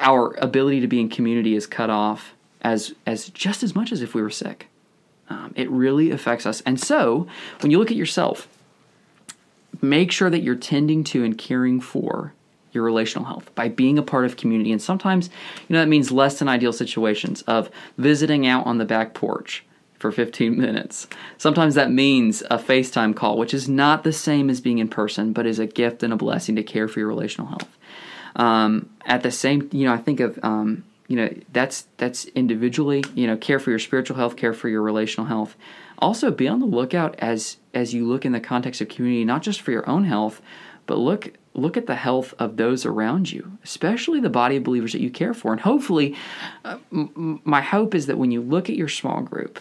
our 0.00 0.34
ability 0.38 0.80
to 0.80 0.88
be 0.88 1.00
in 1.00 1.08
community 1.08 1.54
is 1.54 1.64
cut 1.64 1.90
off 1.90 2.34
as 2.60 2.92
as 3.06 3.28
just 3.28 3.62
as 3.62 3.76
much 3.76 3.92
as 3.92 4.02
if 4.02 4.16
we 4.16 4.22
were 4.22 4.30
sick. 4.30 4.66
Um, 5.28 5.54
it 5.54 5.70
really 5.70 6.10
affects 6.10 6.44
us. 6.44 6.60
And 6.62 6.80
so, 6.80 7.28
when 7.60 7.70
you 7.70 7.78
look 7.78 7.92
at 7.92 7.96
yourself, 7.96 8.48
make 9.82 10.12
sure 10.12 10.30
that 10.30 10.42
you're 10.42 10.54
tending 10.54 11.04
to 11.04 11.24
and 11.24 11.36
caring 11.36 11.80
for 11.80 12.32
your 12.72 12.84
relational 12.84 13.26
health 13.26 13.52
by 13.54 13.68
being 13.68 13.98
a 13.98 14.02
part 14.02 14.24
of 14.24 14.36
community. 14.36 14.72
And 14.72 14.80
sometimes, 14.80 15.28
you 15.68 15.74
know, 15.74 15.80
that 15.80 15.88
means 15.88 16.12
less 16.12 16.38
than 16.38 16.48
ideal 16.48 16.72
situations 16.72 17.42
of 17.42 17.70
visiting 17.98 18.46
out 18.46 18.66
on 18.66 18.78
the 18.78 18.84
back 18.84 19.14
porch 19.14 19.64
for 19.98 20.12
15 20.12 20.56
minutes. 20.58 21.06
Sometimes 21.38 21.74
that 21.74 21.90
means 21.90 22.42
a 22.42 22.58
FaceTime 22.58 23.14
call, 23.14 23.38
which 23.38 23.54
is 23.54 23.68
not 23.68 24.04
the 24.04 24.12
same 24.12 24.50
as 24.50 24.60
being 24.60 24.78
in 24.78 24.88
person, 24.88 25.32
but 25.32 25.46
is 25.46 25.58
a 25.58 25.66
gift 25.66 26.02
and 26.02 26.12
a 26.12 26.16
blessing 26.16 26.56
to 26.56 26.62
care 26.62 26.88
for 26.88 27.00
your 27.00 27.08
relational 27.08 27.48
health. 27.48 27.68
Um, 28.36 28.90
at 29.04 29.22
the 29.22 29.30
same, 29.30 29.68
you 29.72 29.86
know, 29.86 29.92
I 29.92 29.98
think 29.98 30.20
of, 30.20 30.38
um, 30.42 30.84
you 31.08 31.16
know, 31.16 31.34
that's 31.52 31.86
that's 31.96 32.26
individually, 32.26 33.02
you 33.14 33.26
know, 33.26 33.36
care 33.36 33.58
for 33.58 33.70
your 33.70 33.80
spiritual 33.80 34.16
health, 34.16 34.36
care 34.36 34.52
for 34.52 34.68
your 34.68 34.82
relational 34.82 35.26
health. 35.26 35.56
Also, 35.98 36.30
be 36.30 36.46
on 36.46 36.60
the 36.60 36.66
lookout 36.66 37.16
as 37.18 37.56
as 37.74 37.94
you 37.94 38.06
look 38.06 38.24
in 38.24 38.32
the 38.32 38.40
context 38.40 38.80
of 38.80 38.88
community, 38.88 39.24
not 39.24 39.42
just 39.42 39.60
for 39.60 39.70
your 39.70 39.88
own 39.88 40.04
health, 40.04 40.40
but 40.86 40.98
look 40.98 41.32
look 41.52 41.76
at 41.76 41.86
the 41.86 41.96
health 41.96 42.32
of 42.38 42.56
those 42.56 42.86
around 42.86 43.30
you, 43.30 43.58
especially 43.64 44.20
the 44.20 44.30
body 44.30 44.56
of 44.56 44.64
believers 44.64 44.92
that 44.92 45.00
you 45.00 45.10
care 45.10 45.34
for. 45.34 45.52
And 45.52 45.60
hopefully, 45.60 46.16
uh, 46.64 46.78
m- 46.92 47.40
my 47.44 47.60
hope 47.60 47.94
is 47.94 48.06
that 48.06 48.18
when 48.18 48.30
you 48.30 48.40
look 48.40 48.70
at 48.70 48.76
your 48.76 48.88
small 48.88 49.20
group, 49.20 49.58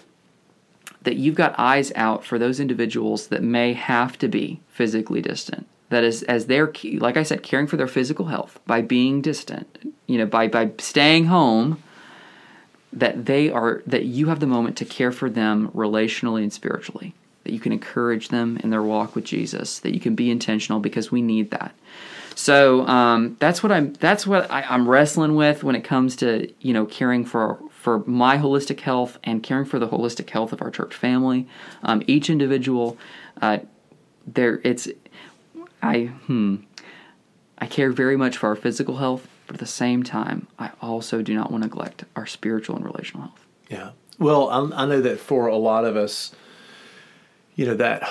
that 1.02 1.16
you've 1.16 1.36
got 1.36 1.58
eyes 1.58 1.92
out 1.96 2.24
for 2.24 2.38
those 2.38 2.60
individuals 2.60 3.28
that 3.28 3.42
may 3.42 3.74
have 3.74 4.18
to 4.20 4.28
be 4.28 4.60
physically 4.68 5.22
distant. 5.22 5.68
That 5.90 6.04
is, 6.04 6.22
as 6.24 6.46
they're, 6.46 6.72
like 7.00 7.18
I 7.18 7.24
said, 7.24 7.42
caring 7.42 7.66
for 7.66 7.78
their 7.78 7.88
physical 7.88 8.26
health 8.26 8.60
by 8.68 8.82
being 8.82 9.22
distant, 9.22 9.94
you 10.06 10.20
know, 10.20 10.28
by, 10.28 10.48
by 10.48 10.72
staying 10.78 11.26
home, 11.26 11.82
that 12.94 13.26
they 13.26 13.50
are, 13.50 13.82
that 13.88 14.06
you 14.06 14.28
have 14.28 14.40
the 14.40 14.48
moment 14.48 14.78
to 14.78 14.86
care 14.86 15.12
for 15.12 15.30
them 15.30 15.70
relationally 15.70 16.44
and 16.44 16.54
spiritually. 16.54 17.16
That 17.44 17.54
you 17.54 17.60
can 17.60 17.72
encourage 17.72 18.30
them 18.30 18.58
in 18.64 18.70
their 18.70 18.84
walk 18.84 19.16
with 19.16 19.24
Jesus, 19.24 19.80
that 19.80 19.94
you 19.94 20.00
can 20.00 20.16
be 20.16 20.30
intentional 20.30 20.80
because 20.80 21.12
we 21.12 21.22
need 21.22 21.52
that. 21.52 21.74
So 22.36 22.88
um, 22.88 23.36
that's 23.40 23.62
what 23.62 23.72
I'm. 23.72 23.94
That's 23.94 24.26
what 24.26 24.50
I, 24.50 24.62
I'm 24.62 24.88
wrestling 24.88 25.36
with 25.36 25.64
when 25.64 25.76
it 25.76 25.84
comes 25.84 26.16
to 26.18 26.52
you 26.62 26.74
know 26.74 26.86
caring 26.86 27.26
for 27.26 27.60
for 27.70 28.00
my 28.06 28.38
holistic 28.38 28.80
health 28.80 29.18
and 29.24 29.44
caring 29.44 29.66
for 29.66 29.78
the 29.78 29.88
holistic 29.88 30.30
health 30.30 30.54
of 30.54 30.62
our 30.62 30.72
church 30.72 30.96
family. 30.96 31.48
Um, 31.84 32.02
each 32.08 32.30
individual, 32.30 32.98
uh, 33.42 33.60
there 34.26 34.62
it's 34.64 34.88
I 35.82 36.06
hmm 36.28 36.58
I 37.58 37.66
care 37.66 37.92
very 37.92 38.16
much 38.16 38.38
for 38.38 38.48
our 38.48 38.56
physical 38.56 38.98
health, 38.98 39.28
but 39.46 39.58
at 39.58 39.60
the 39.60 39.66
same 39.66 40.04
time, 40.04 40.48
I 40.58 40.72
also 40.82 41.22
do 41.22 41.36
not 41.36 41.52
want 41.52 41.64
to 41.64 41.68
neglect 41.68 42.06
our 42.16 42.26
spiritual 42.26 42.78
and 42.78 42.86
relational 42.86 43.24
health. 43.24 43.46
Yeah. 43.70 43.92
Well, 44.18 44.50
I, 44.50 44.84
I 44.84 44.86
know 44.86 45.02
that 45.02 45.20
for 45.20 45.48
a 45.48 45.58
lot 45.58 45.84
of 45.84 45.98
us, 45.98 46.34
you 47.60 47.66
know 47.66 47.76
that 47.76 48.10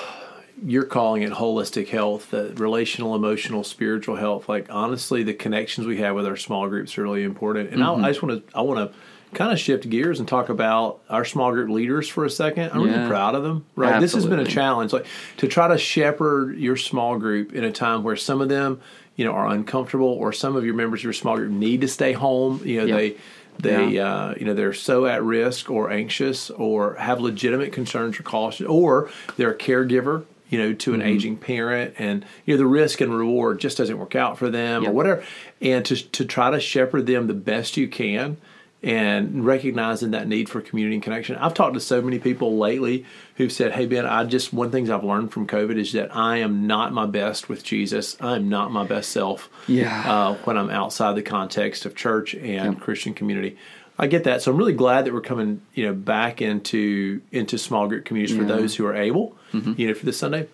you're 0.63 0.85
calling 0.85 1.23
it 1.23 1.33
holistic 1.33 1.89
health, 1.89 2.33
the 2.33 2.53
relational, 2.57 3.15
emotional, 3.15 3.65
spiritual 3.65 4.17
health. 4.17 4.47
Like 4.47 4.67
honestly, 4.69 5.23
the 5.23 5.33
connections 5.33 5.87
we 5.87 5.97
have 5.99 6.15
with 6.15 6.27
our 6.27 6.37
small 6.37 6.69
groups 6.69 6.99
are 6.99 7.03
really 7.03 7.23
important. 7.23 7.71
And 7.71 7.81
mm-hmm. 7.81 8.05
I, 8.05 8.09
I 8.09 8.11
just 8.11 8.23
want 8.23 8.47
to 8.47 8.59
I 8.59 8.61
want 8.61 8.93
to 8.93 8.99
kind 9.35 9.51
of 9.51 9.59
shift 9.59 9.89
gears 9.89 10.19
and 10.19 10.29
talk 10.29 10.51
about 10.51 11.01
our 11.09 11.25
small 11.25 11.51
group 11.53 11.71
leaders 11.71 12.11
for 12.11 12.27
a 12.27 12.31
second. 12.31 12.73
I'm 12.73 12.85
yeah. 12.85 12.97
really 12.97 13.09
proud 13.09 13.35
of 13.35 13.43
them. 13.43 13.65
Right, 13.75 13.95
Absolutely. 13.95 14.05
this 14.05 14.15
has 14.15 14.27
been 14.27 14.41
a 14.41 14.45
challenge, 14.45 14.93
like 14.93 15.07
to 15.39 15.49
try 15.49 15.69
to 15.69 15.79
shepherd 15.79 16.59
your 16.59 16.77
small 16.77 17.19
group 17.19 17.55
in 17.55 17.65
a 17.65 17.73
time 17.73 18.03
where 18.03 18.17
some 18.17 18.43
of 18.43 18.51
them, 18.51 18.83
you 19.17 19.25
know, 19.25 19.33
are 19.33 19.47
uncomfortable, 19.47 20.09
or 20.09 20.31
some 20.35 20.57
of 20.57 20.65
your 20.67 20.75
members 20.75 21.01
of 21.01 21.05
your 21.05 21.15
small 21.15 21.37
group 21.37 21.51
need 21.51 21.81
to 21.81 21.89
stay 21.89 22.13
home. 22.13 22.61
You 22.67 22.81
know, 22.81 22.85
yep. 22.85 22.97
they 22.99 23.17
they 23.59 23.89
yeah. 23.89 24.15
uh, 24.15 24.35
you 24.39 24.45
know 24.45 24.55
they're 24.55 24.73
so 24.73 25.07
at 25.07 25.23
risk 25.23 25.71
or 25.71 25.91
anxious 25.91 26.51
or 26.51 26.95
have 26.95 27.21
legitimate 27.21 27.73
concerns 27.73 28.19
or 28.19 28.23
caution, 28.23 28.67
or 28.67 29.11
they're 29.37 29.53
a 29.53 29.59
caregiver 29.59 30.25
you 30.49 30.59
know, 30.59 30.73
to 30.73 30.95
an 30.95 31.01
mm-hmm. 31.01 31.09
aging 31.09 31.37
parent, 31.37 31.95
and 31.99 32.25
you 32.47 32.55
know 32.55 32.59
the 32.59 32.67
risk 32.67 33.01
and 33.01 33.15
reward 33.15 33.61
just 33.61 33.77
doesn't 33.77 33.99
work 33.99 34.17
out 34.17 34.39
for 34.39 34.49
them 34.49 34.83
yep. 34.83 34.91
or 34.91 34.95
whatever, 34.95 35.25
and 35.61 35.85
to 35.85 35.97
to 35.97 36.25
try 36.25 36.51
to 36.51 36.61
shepherd 36.61 37.07
them 37.07 37.27
the 37.27 37.35
best 37.35 37.77
you 37.77 37.87
can, 37.87 38.39
and 38.83 39.45
recognizing 39.45 40.13
that 40.13 40.29
need 40.29 40.49
for 40.49 40.61
community 40.61 40.97
and 40.97 41.03
connection. 41.03 41.37
I've 41.37 41.55
talked 41.55 41.75
to 41.75 41.81
so 41.81 42.01
many 42.01 42.19
people 42.19 42.59
lately 42.59 43.05
who've 43.37 43.53
said, 43.53 43.73
"Hey 43.73 43.87
Ben, 43.87 44.07
I 44.07 44.25
just 44.25 44.53
one 44.53 44.71
things 44.71 44.89
I've 44.89 45.05
learned 45.05 45.33
from 45.33 45.47
COVID 45.47 45.77
is 45.77 45.93
that 45.93 46.15
I 46.15 46.39
am 46.39 46.67
not 46.67 46.93
my 46.93 47.07
best 47.07 47.49
with 47.49 47.65
Jesus. 47.65 48.17
I'm 48.21 48.49
not 48.49 48.71
my 48.71 48.85
best 48.85 49.11
self. 49.11 49.49
Yeah, 49.67 50.05
uh, 50.07 50.35
when 50.45 50.57
I'm 50.57 50.71
outside 50.71 51.17
the 51.17 51.23
context 51.23 51.87
of 51.87 51.97
church 51.97 52.35
and 52.35 52.75
yep. 52.75 52.81
Christian 52.81 53.15
community." 53.15 53.57
I 53.99 54.07
get 54.07 54.25
that. 54.25 54.43
So 54.43 54.53
I'm 54.53 54.57
really 54.57 54.75
glad 54.75 55.07
that 55.07 55.13
we're 55.13 55.21
coming, 55.21 55.61
you 55.75 55.87
know, 55.87 55.93
back 55.93 56.41
into 56.41 57.21
into 57.33 57.59
small 57.59 57.89
group 57.89 58.05
communities 58.05 58.37
yeah. 58.37 58.43
for 58.43 58.49
those 58.49 58.77
who 58.77 58.87
are 58.87 58.95
able, 58.95 59.37
mm-hmm. 59.53 59.73
you 59.77 59.89
know, 59.89 59.95
for 59.95 60.07
this 60.07 60.19
Sunday. 60.19 60.49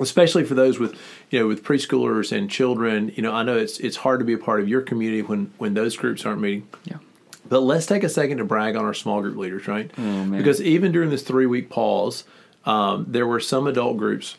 Especially 0.00 0.42
for 0.42 0.54
those 0.54 0.78
with, 0.78 0.96
you 1.30 1.38
know, 1.38 1.46
with 1.46 1.62
preschoolers 1.62 2.36
and 2.36 2.50
children. 2.50 3.12
You 3.14 3.22
know, 3.22 3.32
I 3.32 3.42
know 3.42 3.56
it's 3.56 3.78
it's 3.78 3.96
hard 3.96 4.20
to 4.20 4.24
be 4.24 4.32
a 4.32 4.38
part 4.38 4.60
of 4.60 4.68
your 4.68 4.80
community 4.80 5.22
when 5.22 5.52
when 5.58 5.74
those 5.74 5.96
groups 5.96 6.26
aren't 6.26 6.40
meeting. 6.40 6.66
Yeah. 6.84 6.96
But 7.52 7.64
let's 7.64 7.84
take 7.84 8.02
a 8.02 8.08
second 8.08 8.38
to 8.38 8.44
brag 8.44 8.76
on 8.76 8.86
our 8.86 8.94
small 8.94 9.20
group 9.20 9.36
leaders, 9.36 9.68
right? 9.68 9.90
Oh, 9.98 10.24
because 10.30 10.62
even 10.62 10.90
during 10.90 11.10
this 11.10 11.22
three 11.22 11.44
week 11.44 11.68
pause, 11.68 12.24
um, 12.64 13.04
there 13.06 13.26
were 13.26 13.40
some 13.40 13.66
adult 13.66 13.98
groups 13.98 14.38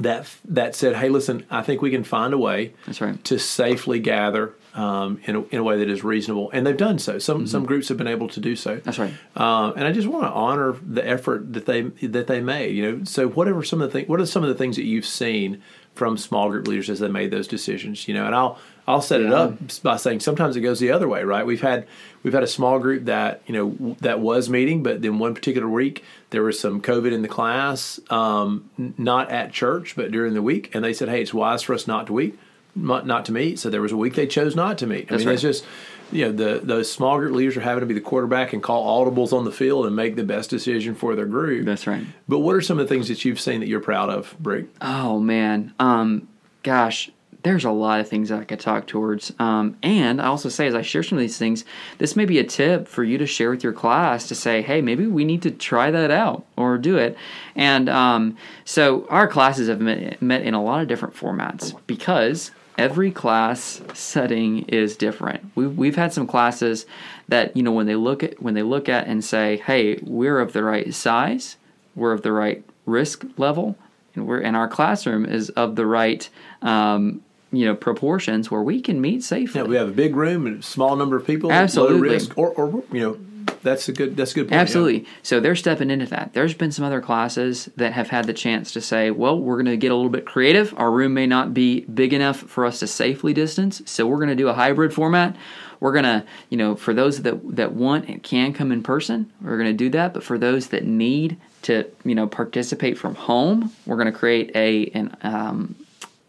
that 0.00 0.28
that 0.44 0.74
said, 0.74 0.96
"Hey, 0.96 1.08
listen, 1.08 1.46
I 1.50 1.62
think 1.62 1.80
we 1.80 1.90
can 1.90 2.04
find 2.04 2.34
a 2.34 2.38
way 2.38 2.74
That's 2.84 3.00
right. 3.00 3.24
to 3.24 3.38
safely 3.38 4.00
gather 4.00 4.52
um, 4.74 5.18
in, 5.24 5.36
a, 5.36 5.42
in 5.44 5.58
a 5.60 5.62
way 5.62 5.78
that 5.78 5.88
is 5.88 6.04
reasonable. 6.04 6.50
And 6.52 6.66
they've 6.66 6.76
done 6.76 6.98
so. 6.98 7.18
Some 7.18 7.38
mm-hmm. 7.38 7.46
some 7.46 7.64
groups 7.64 7.88
have 7.88 7.96
been 7.96 8.06
able 8.06 8.28
to 8.28 8.38
do 8.38 8.54
so. 8.54 8.76
That's 8.84 8.98
right. 8.98 9.14
Uh, 9.34 9.72
and 9.74 9.86
I 9.86 9.92
just 9.92 10.06
want 10.06 10.24
to 10.26 10.30
honor 10.30 10.76
the 10.86 11.08
effort 11.08 11.54
that 11.54 11.64
they 11.64 11.82
that 12.06 12.26
they 12.26 12.42
made. 12.42 12.76
You 12.76 12.92
know, 12.92 13.04
so 13.04 13.28
whatever 13.28 13.62
some 13.62 13.80
of 13.80 13.90
the 13.90 13.98
things, 13.98 14.10
what 14.10 14.20
are 14.20 14.26
some 14.26 14.42
of 14.42 14.50
the 14.50 14.54
things 14.54 14.76
that 14.76 14.84
you've 14.84 15.06
seen 15.06 15.62
from 15.94 16.18
small 16.18 16.50
group 16.50 16.68
leaders 16.68 16.90
as 16.90 17.00
they 17.00 17.08
made 17.08 17.30
those 17.30 17.48
decisions? 17.48 18.06
You 18.06 18.12
know, 18.12 18.26
and 18.26 18.34
I'll 18.34 18.58
I'll 18.86 19.02
set 19.02 19.20
yeah. 19.20 19.26
it 19.26 19.32
up 19.32 19.82
by 19.82 19.96
saying 19.96 20.20
sometimes 20.20 20.56
it 20.56 20.60
goes 20.60 20.78
the 20.78 20.92
other 20.92 21.08
way, 21.08 21.24
right? 21.24 21.44
We've 21.44 21.60
had 21.60 21.86
we've 22.22 22.34
had 22.34 22.42
a 22.42 22.48
small 22.48 22.78
group 22.78 23.06
that 23.06 23.42
you 23.46 23.54
know 23.54 23.96
that 24.00 24.20
was 24.20 24.48
meeting, 24.48 24.82
but 24.82 25.02
then 25.02 25.18
one 25.18 25.34
particular 25.34 25.68
week 25.68 26.04
there 26.30 26.42
was 26.42 26.58
some 26.58 26.80
COVID 26.80 27.12
in 27.12 27.22
the 27.22 27.28
class, 27.28 27.98
um, 28.10 28.70
not 28.96 29.30
at 29.30 29.52
church, 29.52 29.96
but 29.96 30.10
during 30.10 30.34
the 30.34 30.42
week, 30.42 30.74
and 30.74 30.84
they 30.84 30.92
said, 30.92 31.08
"Hey, 31.08 31.22
it's 31.22 31.34
wise 31.34 31.62
for 31.62 31.74
us 31.74 31.86
not 31.86 32.06
to 32.06 32.12
week." 32.12 32.38
not 32.76 33.24
to 33.24 33.32
meet. 33.32 33.58
So 33.58 33.70
there 33.70 33.80
was 33.80 33.92
a 33.92 33.96
week 33.96 34.14
they 34.14 34.26
chose 34.26 34.54
not 34.54 34.78
to 34.78 34.86
meet. 34.86 35.04
I 35.04 35.12
That's 35.12 35.20
mean, 35.20 35.28
right. 35.28 35.32
it's 35.32 35.42
just 35.42 35.64
you 36.12 36.26
know 36.26 36.32
the 36.32 36.60
those 36.62 36.90
small 36.90 37.18
group 37.18 37.34
leaders 37.34 37.56
are 37.56 37.60
having 37.60 37.80
to 37.80 37.86
be 37.86 37.94
the 37.94 38.00
quarterback 38.00 38.52
and 38.52 38.62
call 38.62 39.04
audibles 39.04 39.32
on 39.32 39.44
the 39.44 39.50
field 39.50 39.86
and 39.86 39.96
make 39.96 40.16
the 40.16 40.24
best 40.24 40.50
decision 40.50 40.94
for 40.94 41.14
their 41.14 41.26
group. 41.26 41.64
That's 41.64 41.86
right. 41.86 42.04
But 42.28 42.40
what 42.40 42.54
are 42.54 42.60
some 42.60 42.78
of 42.78 42.86
the 42.86 42.94
things 42.94 43.08
that 43.08 43.24
you've 43.24 43.40
seen 43.40 43.60
that 43.60 43.68
you're 43.68 43.80
proud 43.80 44.10
of, 44.10 44.36
Brick? 44.38 44.66
Oh 44.80 45.18
man, 45.18 45.74
um, 45.78 46.28
gosh, 46.62 47.10
there's 47.46 47.64
a 47.64 47.70
lot 47.70 48.00
of 48.00 48.08
things 48.08 48.32
I 48.32 48.42
could 48.42 48.58
talk 48.58 48.88
towards. 48.88 49.32
Um, 49.38 49.76
and 49.80 50.20
I 50.20 50.26
also 50.26 50.48
say, 50.48 50.66
as 50.66 50.74
I 50.74 50.82
share 50.82 51.04
some 51.04 51.16
of 51.16 51.22
these 51.22 51.38
things, 51.38 51.64
this 51.98 52.16
may 52.16 52.24
be 52.24 52.40
a 52.40 52.44
tip 52.44 52.88
for 52.88 53.04
you 53.04 53.18
to 53.18 53.26
share 53.26 53.50
with 53.50 53.62
your 53.62 53.72
class 53.72 54.26
to 54.28 54.34
say, 54.34 54.62
hey, 54.62 54.80
maybe 54.80 55.06
we 55.06 55.24
need 55.24 55.42
to 55.42 55.52
try 55.52 55.92
that 55.92 56.10
out 56.10 56.44
or 56.56 56.76
do 56.76 56.96
it. 56.96 57.16
And 57.54 57.88
um, 57.88 58.36
so 58.64 59.06
our 59.10 59.28
classes 59.28 59.68
have 59.68 59.80
met, 59.80 60.20
met 60.20 60.42
in 60.42 60.54
a 60.54 60.62
lot 60.62 60.82
of 60.82 60.88
different 60.88 61.14
formats 61.14 61.72
because 61.86 62.50
every 62.76 63.12
class 63.12 63.80
setting 63.94 64.62
is 64.64 64.96
different. 64.96 65.52
We've, 65.54 65.78
we've 65.78 65.96
had 65.96 66.12
some 66.12 66.26
classes 66.26 66.84
that, 67.28 67.56
you 67.56 67.62
know, 67.62 67.72
when 67.72 67.86
they 67.86 67.94
look 67.94 68.24
at, 68.24 68.42
when 68.42 68.54
they 68.54 68.64
look 68.64 68.88
at 68.88 69.06
and 69.06 69.24
say, 69.24 69.58
hey, 69.58 69.98
we're 70.02 70.40
of 70.40 70.52
the 70.52 70.64
right 70.64 70.92
size, 70.92 71.58
we're 71.94 72.12
of 72.12 72.22
the 72.22 72.32
right 72.32 72.64
risk 72.86 73.24
level, 73.36 73.76
and 74.16 74.26
we're, 74.26 74.40
and 74.40 74.56
our 74.56 74.66
classroom 74.66 75.24
is 75.24 75.50
of 75.50 75.76
the 75.76 75.86
right, 75.86 76.28
um, 76.62 77.22
you 77.56 77.66
know, 77.66 77.74
proportions 77.74 78.50
where 78.50 78.62
we 78.62 78.80
can 78.80 79.00
meet 79.00 79.22
safely. 79.24 79.60
Yeah, 79.60 79.66
we 79.66 79.76
have 79.76 79.88
a 79.88 79.92
big 79.92 80.16
room 80.16 80.46
and 80.46 80.60
a 80.60 80.62
small 80.62 80.96
number 80.96 81.16
of 81.16 81.26
people, 81.26 81.50
Absolutely. 81.50 81.96
low 81.96 82.14
risk, 82.14 82.36
or, 82.36 82.50
or 82.50 82.84
you 82.92 83.00
know, 83.00 83.18
that's 83.62 83.88
a 83.88 83.92
good 83.92 84.16
that's 84.16 84.32
a 84.32 84.34
good 84.34 84.48
point. 84.48 84.60
Absolutely. 84.60 85.00
Yeah. 85.00 85.08
So 85.22 85.40
they're 85.40 85.56
stepping 85.56 85.90
into 85.90 86.06
that. 86.06 86.32
There's 86.32 86.54
been 86.54 86.72
some 86.72 86.84
other 86.84 87.00
classes 87.00 87.68
that 87.76 87.92
have 87.92 88.08
had 88.08 88.26
the 88.26 88.32
chance 88.32 88.72
to 88.72 88.80
say, 88.80 89.10
well, 89.10 89.38
we're 89.38 89.56
going 89.56 89.66
to 89.66 89.76
get 89.76 89.90
a 89.90 89.94
little 89.94 90.10
bit 90.10 90.24
creative. 90.24 90.74
Our 90.76 90.90
room 90.90 91.14
may 91.14 91.26
not 91.26 91.54
be 91.54 91.80
big 91.80 92.12
enough 92.12 92.38
for 92.38 92.64
us 92.64 92.78
to 92.80 92.86
safely 92.86 93.32
distance, 93.32 93.82
so 93.86 94.06
we're 94.06 94.18
going 94.18 94.28
to 94.28 94.36
do 94.36 94.48
a 94.48 94.54
hybrid 94.54 94.94
format. 94.94 95.36
We're 95.80 95.92
going 95.92 96.04
to, 96.04 96.24
you 96.48 96.56
know, 96.56 96.74
for 96.74 96.94
those 96.94 97.22
that 97.22 97.56
that 97.56 97.72
want 97.72 98.08
and 98.08 98.22
can 98.22 98.52
come 98.52 98.72
in 98.72 98.82
person, 98.82 99.30
we're 99.42 99.58
going 99.58 99.70
to 99.70 99.84
do 99.84 99.90
that, 99.90 100.14
but 100.14 100.22
for 100.22 100.38
those 100.38 100.68
that 100.68 100.84
need 100.84 101.36
to, 101.62 101.90
you 102.04 102.14
know, 102.14 102.26
participate 102.26 102.96
from 102.96 103.14
home, 103.14 103.72
we're 103.84 103.96
going 103.96 104.12
to 104.12 104.18
create 104.18 104.52
a 104.54 104.86
an 104.88 105.16
um, 105.22 105.74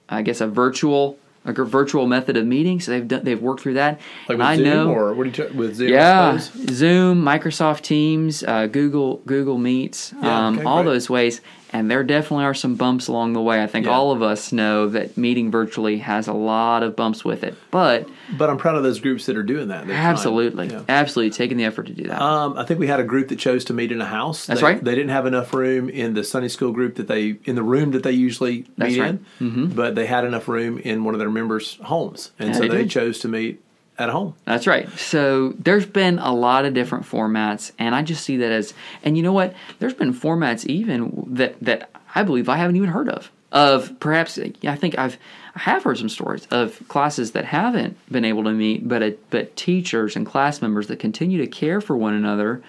I 0.09 0.21
guess 0.21 0.41
a 0.41 0.47
virtual 0.47 1.17
a 1.45 1.53
virtual 1.53 2.07
method 2.07 2.35
of 2.35 2.45
meeting. 2.45 2.79
So 2.79 2.91
they've 2.91 3.07
done, 3.07 3.23
they've 3.23 3.41
worked 3.41 3.61
through 3.61 3.75
that. 3.75 3.99
Like 4.27 4.39
I 4.39 4.57
Zoom 4.57 4.65
know, 4.65 4.89
or 4.91 5.13
what 5.13 5.23
do 5.23 5.29
you 5.29 5.47
talk 5.47 5.55
with 5.55 5.75
Zoom? 5.75 5.89
Yeah, 5.89 6.37
Zoom, 6.39 7.23
Microsoft 7.23 7.81
Teams, 7.81 8.43
uh, 8.43 8.67
Google 8.67 9.17
Google 9.25 9.57
Meets, 9.57 10.13
yeah, 10.21 10.47
um, 10.47 10.55
okay, 10.55 10.65
all 10.65 10.83
great. 10.83 10.93
those 10.93 11.09
ways 11.09 11.41
and 11.71 11.91
there 11.91 12.03
definitely 12.03 12.45
are 12.45 12.53
some 12.53 12.75
bumps 12.75 13.07
along 13.07 13.33
the 13.33 13.41
way. 13.41 13.61
I 13.61 13.67
think 13.67 13.85
yeah. 13.85 13.91
all 13.91 14.11
of 14.11 14.21
us 14.21 14.51
know 14.51 14.89
that 14.89 15.17
meeting 15.17 15.51
virtually 15.51 15.97
has 15.99 16.27
a 16.27 16.33
lot 16.33 16.83
of 16.83 16.95
bumps 16.95 17.25
with 17.25 17.43
it, 17.43 17.55
but 17.71 18.07
but 18.37 18.49
I'm 18.49 18.57
proud 18.57 18.75
of 18.75 18.83
those 18.83 18.99
groups 18.99 19.25
that 19.25 19.37
are 19.37 19.43
doing 19.43 19.69
that. 19.69 19.87
They're 19.87 19.95
absolutely, 19.95 20.67
yeah. 20.67 20.83
absolutely 20.87 21.31
taking 21.31 21.57
the 21.57 21.65
effort 21.65 21.87
to 21.87 21.93
do 21.93 22.03
that. 22.03 22.21
Um, 22.21 22.57
I 22.57 22.65
think 22.65 22.79
we 22.79 22.87
had 22.87 22.99
a 22.99 23.03
group 23.03 23.29
that 23.29 23.39
chose 23.39 23.65
to 23.65 23.73
meet 23.73 23.91
in 23.91 24.01
a 24.01 24.05
house. 24.05 24.45
That's 24.45 24.61
they, 24.61 24.65
right. 24.65 24.83
They 24.83 24.95
didn't 24.95 25.09
have 25.09 25.25
enough 25.25 25.53
room 25.53 25.89
in 25.89 26.13
the 26.13 26.23
Sunday 26.23 26.49
school 26.49 26.71
group 26.71 26.95
that 26.95 27.07
they 27.07 27.37
in 27.45 27.55
the 27.55 27.63
room 27.63 27.91
that 27.91 28.03
they 28.03 28.11
usually 28.11 28.65
That's 28.77 28.91
meet 28.91 28.99
right. 28.99 29.09
in, 29.09 29.25
mm-hmm. 29.39 29.65
but 29.67 29.95
they 29.95 30.05
had 30.05 30.25
enough 30.25 30.47
room 30.47 30.77
in 30.79 31.03
one 31.03 31.15
of 31.15 31.19
their 31.19 31.29
members' 31.29 31.77
homes, 31.83 32.31
and 32.39 32.49
yeah, 32.49 32.55
so 32.55 32.61
they, 32.61 32.69
they 32.69 32.87
chose 32.87 33.19
to 33.19 33.27
meet 33.27 33.63
at 33.97 34.09
home. 34.09 34.35
That's 34.45 34.67
right. 34.67 34.89
So 34.97 35.53
there's 35.57 35.85
been 35.85 36.19
a 36.19 36.33
lot 36.33 36.65
of 36.65 36.73
different 36.73 37.05
formats, 37.05 37.71
and 37.79 37.95
I 37.95 38.03
just 38.03 38.23
see 38.23 38.37
that 38.37 38.51
as, 38.51 38.73
and 39.03 39.17
you 39.17 39.23
know 39.23 39.33
what? 39.33 39.53
There's 39.79 39.93
been 39.93 40.13
formats 40.13 40.65
even 40.65 41.25
that 41.27 41.59
that 41.61 41.89
I 42.13 42.23
believe 42.23 42.49
I 42.49 42.57
haven't 42.57 42.75
even 42.75 42.89
heard 42.89 43.09
of. 43.09 43.31
Of 43.51 43.99
perhaps, 43.99 44.37
I 44.37 44.75
think 44.75 44.97
I've 44.97 45.17
I 45.55 45.59
have 45.61 45.83
heard 45.83 45.97
some 45.97 46.09
stories 46.09 46.45
of 46.51 46.79
classes 46.87 47.31
that 47.31 47.45
haven't 47.45 47.97
been 48.11 48.25
able 48.25 48.43
to 48.43 48.51
meet, 48.51 48.87
but 48.87 49.01
a, 49.01 49.17
but 49.31 49.55
teachers 49.55 50.15
and 50.15 50.25
class 50.25 50.61
members 50.61 50.85
that 50.87 50.99
continue 50.99 51.39
to 51.39 51.47
care 51.47 51.81
for 51.81 51.97
one 51.97 52.13
another 52.13 52.61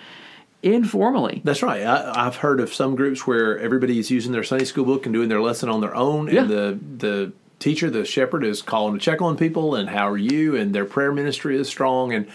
informally. 0.63 1.43
That's 1.45 1.63
right. 1.63 1.83
I, 1.83 2.25
have 2.25 2.37
heard 2.37 2.61
of 2.61 2.73
some 2.73 2.97
groups 2.97 3.27
where 3.27 3.59
everybody 3.59 3.99
is 3.99 4.11
using 4.11 4.33
their 4.33 4.43
Sunday 4.43 4.65
school 4.65 4.87
book 4.87 5.05
and 5.05 5.13
doing 5.13 5.29
their 5.29 5.43
lesson 5.43 5.69
on 5.69 5.83
their 5.83 5.95
own, 5.95 6.29
yeah. 6.29 6.43
and 6.43 6.51
the 6.51 6.79
the 6.97 7.33
teacher, 7.59 7.91
the 7.91 8.05
shepherd, 8.05 8.45
is 8.45 8.63
calling 8.63 8.95
to 8.95 9.01
check 9.01 9.21
on 9.21 9.37
people 9.37 9.75
and 9.75 9.89
how 9.89 10.09
are 10.09 10.19
you, 10.19 10.57
and 10.57 10.75
their 10.75 10.85
prayer 10.85 11.13
ministry 11.13 11.57
is 11.57 11.69
strong. 11.69 12.13
And 12.13 12.29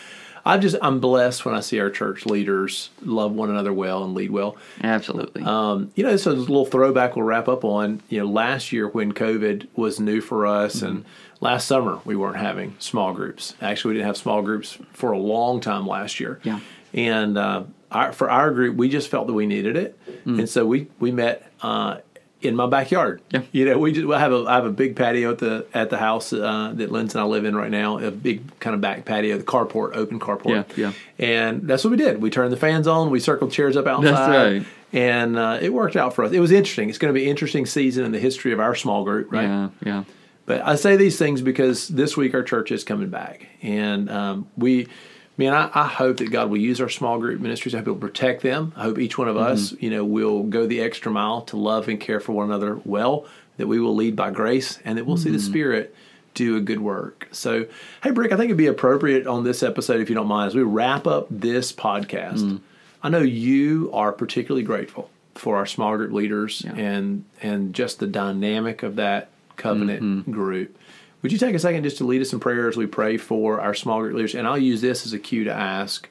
I'm 0.45 0.61
just 0.61 0.75
I'm 0.81 0.99
blessed 0.99 1.45
when 1.45 1.55
I 1.55 1.61
see 1.61 1.79
our 1.79 1.89
church 1.89 2.25
leaders 2.25 2.89
love 3.01 3.31
one 3.31 3.49
another 3.49 3.71
well 3.71 4.03
and 4.03 4.13
lead 4.13 4.31
well. 4.31 4.57
Absolutely. 4.83 5.41
Um, 5.43 5.91
you 5.95 6.03
know, 6.03 6.17
so 6.17 6.31
a 6.31 6.33
little 6.33 6.65
throwback 6.65 7.15
we'll 7.15 7.25
wrap 7.25 7.47
up 7.47 7.63
on. 7.63 8.01
You 8.09 8.19
know, 8.19 8.27
last 8.27 8.71
year 8.71 8.87
when 8.87 9.13
COVID 9.13 9.67
was 9.75 9.99
new 9.99 10.19
for 10.19 10.45
us, 10.45 10.77
mm-hmm. 10.77 10.85
and 10.85 11.05
last 11.39 11.67
summer 11.67 11.99
we 12.03 12.15
weren't 12.15 12.37
having 12.37 12.75
small 12.79 13.13
groups. 13.13 13.55
Actually, 13.61 13.93
we 13.93 13.97
didn't 13.99 14.07
have 14.07 14.17
small 14.17 14.41
groups 14.41 14.77
for 14.91 15.13
a 15.13 15.17
long 15.17 15.61
time 15.61 15.87
last 15.87 16.19
year. 16.19 16.39
Yeah. 16.43 16.59
And 16.93 17.37
uh, 17.37 17.63
our, 17.91 18.11
for 18.11 18.29
our 18.29 18.51
group, 18.51 18.75
we 18.75 18.89
just 18.89 19.07
felt 19.07 19.27
that 19.27 19.33
we 19.33 19.47
needed 19.47 19.77
it, 19.77 19.97
and 20.25 20.47
so 20.47 20.65
we 20.65 20.87
we 20.99 21.11
met 21.11 21.51
uh, 21.61 21.97
in 22.43 22.55
my 22.55 22.67
backyard. 22.67 23.21
Yeah. 23.31 23.41
You 23.51 23.65
know, 23.65 23.77
we 23.77 23.91
just 23.91 24.11
I 24.11 24.19
have 24.19 24.31
a 24.31 24.45
I 24.47 24.55
have 24.55 24.65
a 24.65 24.71
big 24.71 24.95
patio 24.95 25.31
at 25.31 25.39
the 25.39 25.65
at 25.73 25.89
the 25.89 25.97
house 25.97 26.33
uh, 26.33 26.71
that 26.75 26.91
Lindsay 26.91 27.17
and 27.17 27.23
I 27.23 27.27
live 27.27 27.45
in 27.45 27.55
right 27.55 27.71
now. 27.71 27.99
A 27.99 28.11
big 28.11 28.59
kind 28.59 28.73
of 28.73 28.81
back 28.81 29.05
patio, 29.05 29.37
the 29.37 29.43
carport, 29.43 29.95
open 29.95 30.19
carport. 30.19 30.65
Yeah, 30.75 30.91
yeah. 30.91 30.93
And 31.19 31.67
that's 31.67 31.83
what 31.83 31.91
we 31.91 31.97
did. 31.97 32.21
We 32.21 32.29
turned 32.29 32.51
the 32.51 32.57
fans 32.57 32.87
on. 32.87 33.09
We 33.09 33.19
circled 33.19 33.51
chairs 33.51 33.77
up 33.77 33.87
outside. 33.87 34.11
That's 34.11 34.29
right. 34.29 34.65
And 34.91 35.37
uh, 35.37 35.57
it 35.59 35.73
worked 35.73 35.95
out 35.95 36.13
for 36.13 36.23
us. 36.23 36.31
It 36.31 36.39
was 36.39 36.51
interesting. 36.51 36.87
It's 36.89 36.99
going 36.99 37.11
to 37.11 37.17
be 37.17 37.23
an 37.23 37.29
interesting 37.29 37.65
season 37.65 38.05
in 38.05 38.11
the 38.11 38.19
history 38.19 38.53
of 38.53 38.59
our 38.59 38.75
small 38.75 39.03
group, 39.03 39.31
right? 39.31 39.43
Yeah, 39.47 39.69
yeah. 39.83 40.03
But 40.45 40.61
I 40.61 40.75
say 40.75 40.97
these 40.97 41.17
things 41.17 41.41
because 41.41 41.87
this 41.87 42.15
week 42.17 42.33
our 42.33 42.43
church 42.43 42.71
is 42.71 42.83
coming 42.83 43.09
back, 43.09 43.47
and 43.61 44.09
um, 44.09 44.47
we, 44.57 44.87
man, 45.37 45.53
I, 45.53 45.69
I 45.73 45.87
hope 45.87 46.17
that 46.17 46.31
God 46.31 46.49
will 46.49 46.57
use 46.57 46.79
our 46.81 46.89
small 46.89 47.19
group 47.19 47.39
ministries. 47.39 47.73
I 47.73 47.79
hope 47.79 47.87
He'll 47.87 47.95
protect 47.95 48.41
them. 48.41 48.73
I 48.75 48.83
hope 48.83 48.99
each 48.99 49.17
one 49.17 49.27
of 49.27 49.37
us, 49.37 49.71
mm-hmm. 49.71 49.85
you 49.85 49.91
know, 49.91 50.05
will 50.05 50.43
go 50.43 50.67
the 50.67 50.81
extra 50.81 51.11
mile 51.11 51.41
to 51.43 51.57
love 51.57 51.87
and 51.87 51.99
care 51.99 52.19
for 52.19 52.33
one 52.33 52.49
another 52.49 52.79
well. 52.85 53.25
That 53.57 53.67
we 53.67 53.79
will 53.79 53.95
lead 53.95 54.15
by 54.15 54.31
grace, 54.31 54.79
and 54.83 54.97
that 54.97 55.05
we'll 55.05 55.17
see 55.17 55.29
the 55.29 55.37
mm-hmm. 55.37 55.47
Spirit 55.47 55.95
do 56.33 56.57
a 56.57 56.59
good 56.59 56.79
work. 56.79 57.27
So, 57.31 57.67
hey, 58.01 58.09
Brick, 58.09 58.31
I 58.31 58.35
think 58.35 58.45
it'd 58.45 58.57
be 58.57 58.65
appropriate 58.65 59.27
on 59.27 59.43
this 59.43 59.61
episode, 59.61 60.01
if 60.01 60.09
you 60.09 60.15
don't 60.15 60.27
mind, 60.27 60.47
as 60.47 60.55
we 60.55 60.63
wrap 60.63 61.05
up 61.05 61.27
this 61.29 61.71
podcast. 61.71 62.39
Mm. 62.39 62.61
I 63.03 63.09
know 63.09 63.19
you 63.19 63.91
are 63.93 64.11
particularly 64.11 64.63
grateful 64.63 65.09
for 65.35 65.57
our 65.57 65.65
small 65.65 65.95
group 65.97 66.11
leaders 66.11 66.63
Yeah. 66.65 66.73
and 66.75 67.25
and 67.41 67.73
just 67.73 67.99
the 67.99 68.07
dynamic 68.07 68.83
of 68.83 68.95
that 68.95 69.29
covenant 69.55 70.01
mm-hmm. 70.01 70.31
group. 70.31 70.77
Would 71.23 71.31
you 71.31 71.37
take 71.37 71.55
a 71.55 71.59
second 71.59 71.83
just 71.83 71.97
to 71.97 72.03
lead 72.03 72.21
us 72.21 72.33
in 72.33 72.39
prayer 72.41 72.67
as 72.67 72.77
we 72.77 72.85
pray 72.85 73.17
for 73.17 73.61
our 73.61 73.73
small 73.73 74.01
group 74.01 74.13
leaders? 74.15 74.35
And 74.35 74.45
I'll 74.45 74.57
use 74.57 74.81
this 74.81 75.05
as 75.05 75.13
a 75.13 75.19
cue 75.19 75.45
to 75.45 75.53
ask 75.53 76.07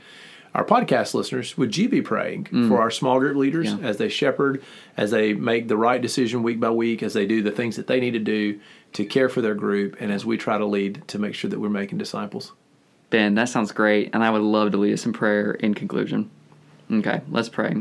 our 0.54 0.64
podcast 0.64 1.14
listeners, 1.14 1.56
would 1.56 1.76
you 1.76 1.88
be 1.88 2.02
praying 2.02 2.44
mm. 2.44 2.68
for 2.68 2.80
our 2.80 2.90
small 2.90 3.18
group 3.18 3.36
leaders 3.36 3.72
Yeah. 3.72 3.86
as 3.86 3.98
they 3.98 4.08
shepherd, 4.08 4.62
as 4.96 5.10
they 5.10 5.34
make 5.34 5.68
the 5.68 5.76
right 5.76 6.00
decision 6.00 6.42
week 6.42 6.60
by 6.60 6.70
week, 6.70 7.02
as 7.02 7.12
they 7.12 7.26
do 7.26 7.42
the 7.42 7.50
things 7.50 7.76
that 7.76 7.86
they 7.86 8.00
need 8.00 8.12
to 8.12 8.18
do 8.18 8.58
to 8.94 9.04
care 9.04 9.28
for 9.28 9.40
their 9.40 9.54
group, 9.54 9.96
and 10.00 10.10
as 10.10 10.26
we 10.26 10.36
try 10.36 10.58
to 10.58 10.66
lead 10.66 11.06
to 11.08 11.18
make 11.18 11.34
sure 11.34 11.48
that 11.48 11.60
we're 11.60 11.70
making 11.70 11.98
disciples? 11.98 12.52
Ben, 13.08 13.34
that 13.34 13.48
sounds 13.48 13.72
great, 13.72 14.10
and 14.14 14.22
I 14.22 14.30
would 14.30 14.42
love 14.42 14.72
to 14.72 14.78
lead 14.78 14.92
us 14.92 15.06
in 15.06 15.12
prayer 15.12 15.52
in 15.52 15.74
conclusion. 15.74 16.30
Okay, 16.90 17.20
let's 17.30 17.48
pray. 17.48 17.74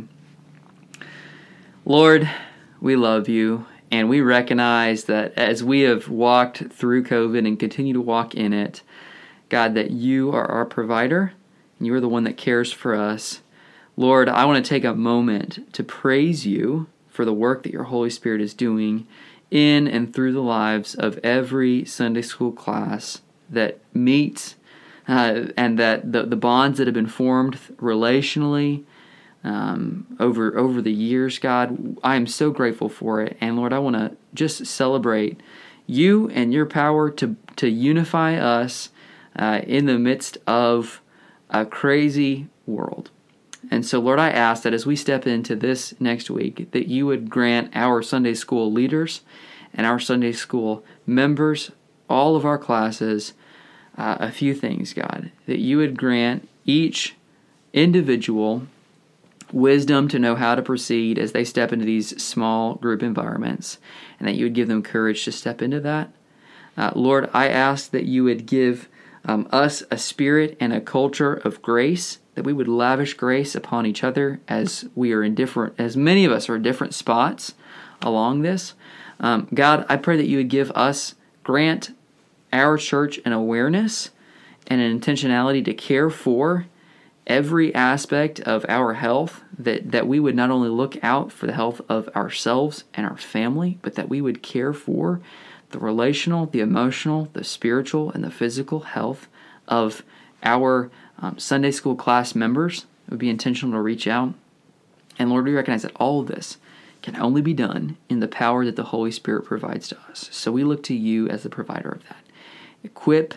Lord, 1.84 2.30
we 2.80 2.96
love 2.96 3.28
you, 3.28 3.66
and 3.91 4.07
we 4.07 4.21
recognize 4.21 5.03
that 5.05 5.33
as 5.38 5.63
we 5.63 5.81
have 5.81 6.07
walked 6.07 6.71
through 6.71 7.03
COVID 7.03 7.45
and 7.45 7.60
continue 7.60 7.93
to 7.93 8.01
walk 8.01 8.33
in 8.33 8.53
it, 8.53 8.81
God, 9.50 9.75
that 9.75 9.91
you 9.91 10.31
are 10.31 10.50
our 10.50 10.65
provider, 10.65 11.33
and 11.77 11.86
you 11.86 11.93
are 11.93 12.00
the 12.00 12.07
one 12.07 12.24
that 12.24 12.38
cares 12.38 12.71
for 12.71 12.95
us. 12.95 13.41
Lord, 13.98 14.29
I 14.29 14.45
want 14.45 14.63
to 14.63 14.69
take 14.69 14.86
a 14.86 14.95
moment 14.95 15.74
to 15.74 15.83
praise 15.83 16.48
you 16.48 16.88
for 17.10 17.25
the 17.25 17.33
work 17.33 17.63
that 17.63 17.74
your 17.74 17.83
Holy 17.83 18.10
Spirit 18.10 18.39
is 18.39 18.53
doing 18.53 19.05
in 19.51 19.88
and 19.88 20.13
through 20.13 20.31
the 20.31 20.41
lives 20.41 20.95
of 20.95 21.19
every 21.21 21.83
Sunday 21.83 22.21
school 22.21 22.53
class 22.53 23.21
that 23.50 23.79
meets 23.93 24.55
uh, 25.07 25.48
and 25.57 25.77
that 25.77 26.13
the, 26.13 26.24
the 26.24 26.38
bonds 26.38 26.77
that 26.77 26.88
have 26.88 26.93
been 26.93 27.05
formed 27.07 27.60
relationally 27.75 28.86
um, 29.43 30.05
over 30.19 30.57
over 30.57 30.81
the 30.81 30.91
years, 30.91 31.39
God, 31.39 31.98
I 32.03 32.15
am 32.15 32.27
so 32.27 32.51
grateful 32.51 32.89
for 32.89 33.21
it. 33.21 33.38
And 33.41 33.57
Lord, 33.57 33.74
I 33.74 33.79
want 33.79 33.95
to 33.95 34.15
just 34.33 34.65
celebrate 34.65 35.41
you 35.88 36.29
and 36.29 36.53
your 36.53 36.65
power 36.65 37.10
to 37.12 37.36
to 37.55 37.69
unify 37.69 38.36
us 38.36 38.89
uh, 39.36 39.62
in 39.65 39.86
the 39.86 39.98
midst 39.98 40.38
of 40.45 41.01
a 41.50 41.65
crazy 41.65 42.48
world. 42.65 43.10
And 43.69 43.86
so, 43.86 44.00
Lord, 44.00 44.19
I 44.19 44.29
ask 44.29 44.63
that 44.63 44.74
as 44.74 44.86
we 44.86 44.95
step 44.95 45.27
into 45.27 45.55
this 45.55 45.93
next 46.00 46.29
week, 46.29 46.71
that 46.71 46.88
you 46.88 47.05
would 47.05 47.29
grant 47.29 47.71
our 47.75 48.01
Sunday 48.01 48.33
school 48.33 48.71
leaders 48.71 49.21
and 49.74 49.86
our 49.86 50.00
Sunday 50.00 50.31
school 50.31 50.83
members, 51.05 51.71
all 52.10 52.36
of 52.36 52.45
our 52.45 52.57
classes, 52.57 53.33
uh, 53.98 54.17
a 54.19 54.31
few 54.31 54.53
things, 54.53 54.93
God. 54.93 55.31
That 55.45 55.60
you 55.60 55.77
would 55.77 55.98
grant 55.98 56.50
each 56.65 57.15
individual 57.73 58.67
wisdom 59.54 60.08
to 60.08 60.20
know 60.20 60.36
how 60.36 60.56
to 60.56 60.62
proceed 60.62 61.20
as 61.20 61.32
they 61.32 61.44
step 61.44 61.74
into 61.74 61.86
these 61.86 62.22
small 62.22 62.76
group 62.76 63.04
environments, 63.04 63.78
and 64.20 64.28
that 64.28 64.36
you 64.36 64.46
would 64.46 64.54
give 64.54 64.68
them 64.68 64.84
courage 64.84 65.24
to 65.26 65.32
step 65.32 65.62
into 65.62 65.80
that. 65.80 66.12
Uh, 66.78 66.92
Lord, 66.96 67.30
I 67.34 67.50
ask 67.50 67.92
that 67.92 68.06
you 68.06 68.24
would 68.24 68.46
give 68.46 68.88
um, 69.26 69.48
us 69.52 69.84
a 69.92 69.98
spirit 69.98 70.58
and 70.60 70.74
a 70.74 70.82
culture 70.82 71.34
of 71.34 71.62
grace, 71.62 72.20
that 72.36 72.46
we 72.46 72.54
would 72.54 72.68
lavish 72.68 73.14
grace 73.14 73.56
upon 73.56 73.86
each 73.86 74.04
other 74.04 74.40
as 74.48 74.86
we 74.96 75.12
are 75.14 75.24
in 75.24 75.36
different, 75.36 75.76
as 75.78 75.98
many 75.98 76.26
of 76.26 76.32
us 76.32 76.50
are 76.50 76.56
in 76.56 76.64
different 76.64 76.94
spots 76.94 77.54
along 78.02 78.42
this. 78.42 78.74
Um, 79.20 79.48
God, 79.54 79.86
I 79.90 79.98
pray 79.98 80.18
that 80.18 80.28
you 80.28 80.38
would 80.38 80.50
give 80.50 80.72
us, 80.72 81.16
grant 81.44 81.96
our 82.52 82.78
church 82.78 83.20
an 83.26 83.34
awareness 83.34 84.10
and 84.68 84.82
an 84.82 85.00
intentionality 85.00 85.64
to 85.66 85.74
care 85.74 86.10
for 86.10 86.66
every 87.27 87.73
aspect 87.73 88.39
of 88.41 88.65
our 88.67 88.93
health 88.93 89.41
that, 89.57 89.91
that 89.91 90.07
we 90.07 90.19
would 90.19 90.36
not 90.36 90.49
only 90.49 90.69
look 90.69 91.01
out 91.03 91.31
for 91.31 91.45
the 91.45 91.53
health 91.53 91.81
of 91.88 92.10
ourselves 92.10 92.84
and 92.93 93.05
our 93.05 93.17
family, 93.17 93.77
but 93.81 93.95
that 93.95 94.10
we 94.10 94.21
would 94.21 94.41
care 94.41 94.73
for 94.73 95.21
the 95.69 95.79
relational, 95.79 96.45
the 96.45 96.60
emotional, 96.60 97.29
the 97.34 97.43
spiritual, 97.43 98.12
and 98.12 98.23
the 98.23 98.31
physical 98.31 98.81
health 98.81 99.27
of 99.67 100.03
our 100.43 100.91
um, 101.19 101.38
Sunday 101.38 101.71
school 101.71 101.95
class 101.95 102.36
members. 102.36 102.86
It 103.07 103.12
would 103.12 103.19
be 103.19 103.29
intentional 103.29 103.73
to 103.73 103.81
reach 103.81 104.07
out. 104.07 104.34
And 105.17 105.29
Lord, 105.29 105.45
we 105.45 105.53
recognize 105.53 105.84
that 105.84 105.95
all 105.95 106.21
of 106.21 106.27
this 106.27 106.57
can 107.01 107.15
only 107.15 107.41
be 107.41 107.53
done 107.53 107.97
in 108.10 108.19
the 108.19 108.27
power 108.27 108.65
that 108.65 108.75
the 108.75 108.86
Holy 108.86 109.12
Spirit 109.12 109.45
provides 109.45 109.88
to 109.89 109.97
us. 110.10 110.29
So 110.31 110.51
we 110.51 110.63
look 110.63 110.84
to 110.84 110.93
you 110.93 111.27
as 111.29 111.43
the 111.43 111.49
provider 111.49 111.89
of 111.89 112.03
that. 112.03 112.23
Equip 112.84 113.36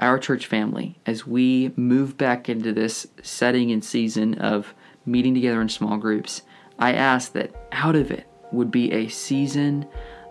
our 0.00 0.18
church 0.18 0.46
family 0.46 0.98
as 1.06 1.26
we 1.26 1.72
move 1.76 2.16
back 2.16 2.48
into 2.48 2.72
this 2.72 3.06
setting 3.22 3.70
and 3.70 3.84
season 3.84 4.34
of 4.34 4.74
meeting 5.04 5.34
together 5.34 5.60
in 5.60 5.68
small 5.68 5.96
groups. 5.96 6.42
I 6.78 6.92
ask 6.92 7.32
that 7.32 7.54
out 7.72 7.96
of 7.96 8.10
it 8.10 8.26
would 8.52 8.70
be 8.70 8.92
a 8.92 9.08
season 9.08 9.86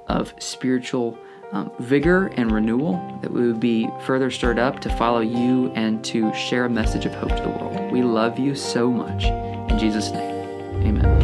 of 0.07 0.33
spiritual 0.39 1.17
um, 1.51 1.71
vigor 1.79 2.27
and 2.37 2.51
renewal, 2.51 3.19
that 3.21 3.31
we 3.31 3.47
would 3.47 3.59
be 3.59 3.89
further 4.05 4.29
stirred 4.29 4.59
up 4.59 4.79
to 4.81 4.89
follow 4.97 5.21
you 5.21 5.71
and 5.71 6.03
to 6.05 6.33
share 6.33 6.65
a 6.65 6.69
message 6.69 7.05
of 7.05 7.13
hope 7.15 7.35
to 7.35 7.41
the 7.41 7.49
world. 7.49 7.91
We 7.91 8.03
love 8.03 8.37
you 8.37 8.55
so 8.55 8.91
much. 8.91 9.25
In 9.71 9.79
Jesus' 9.79 10.11
name, 10.11 10.45
amen. 10.85 11.14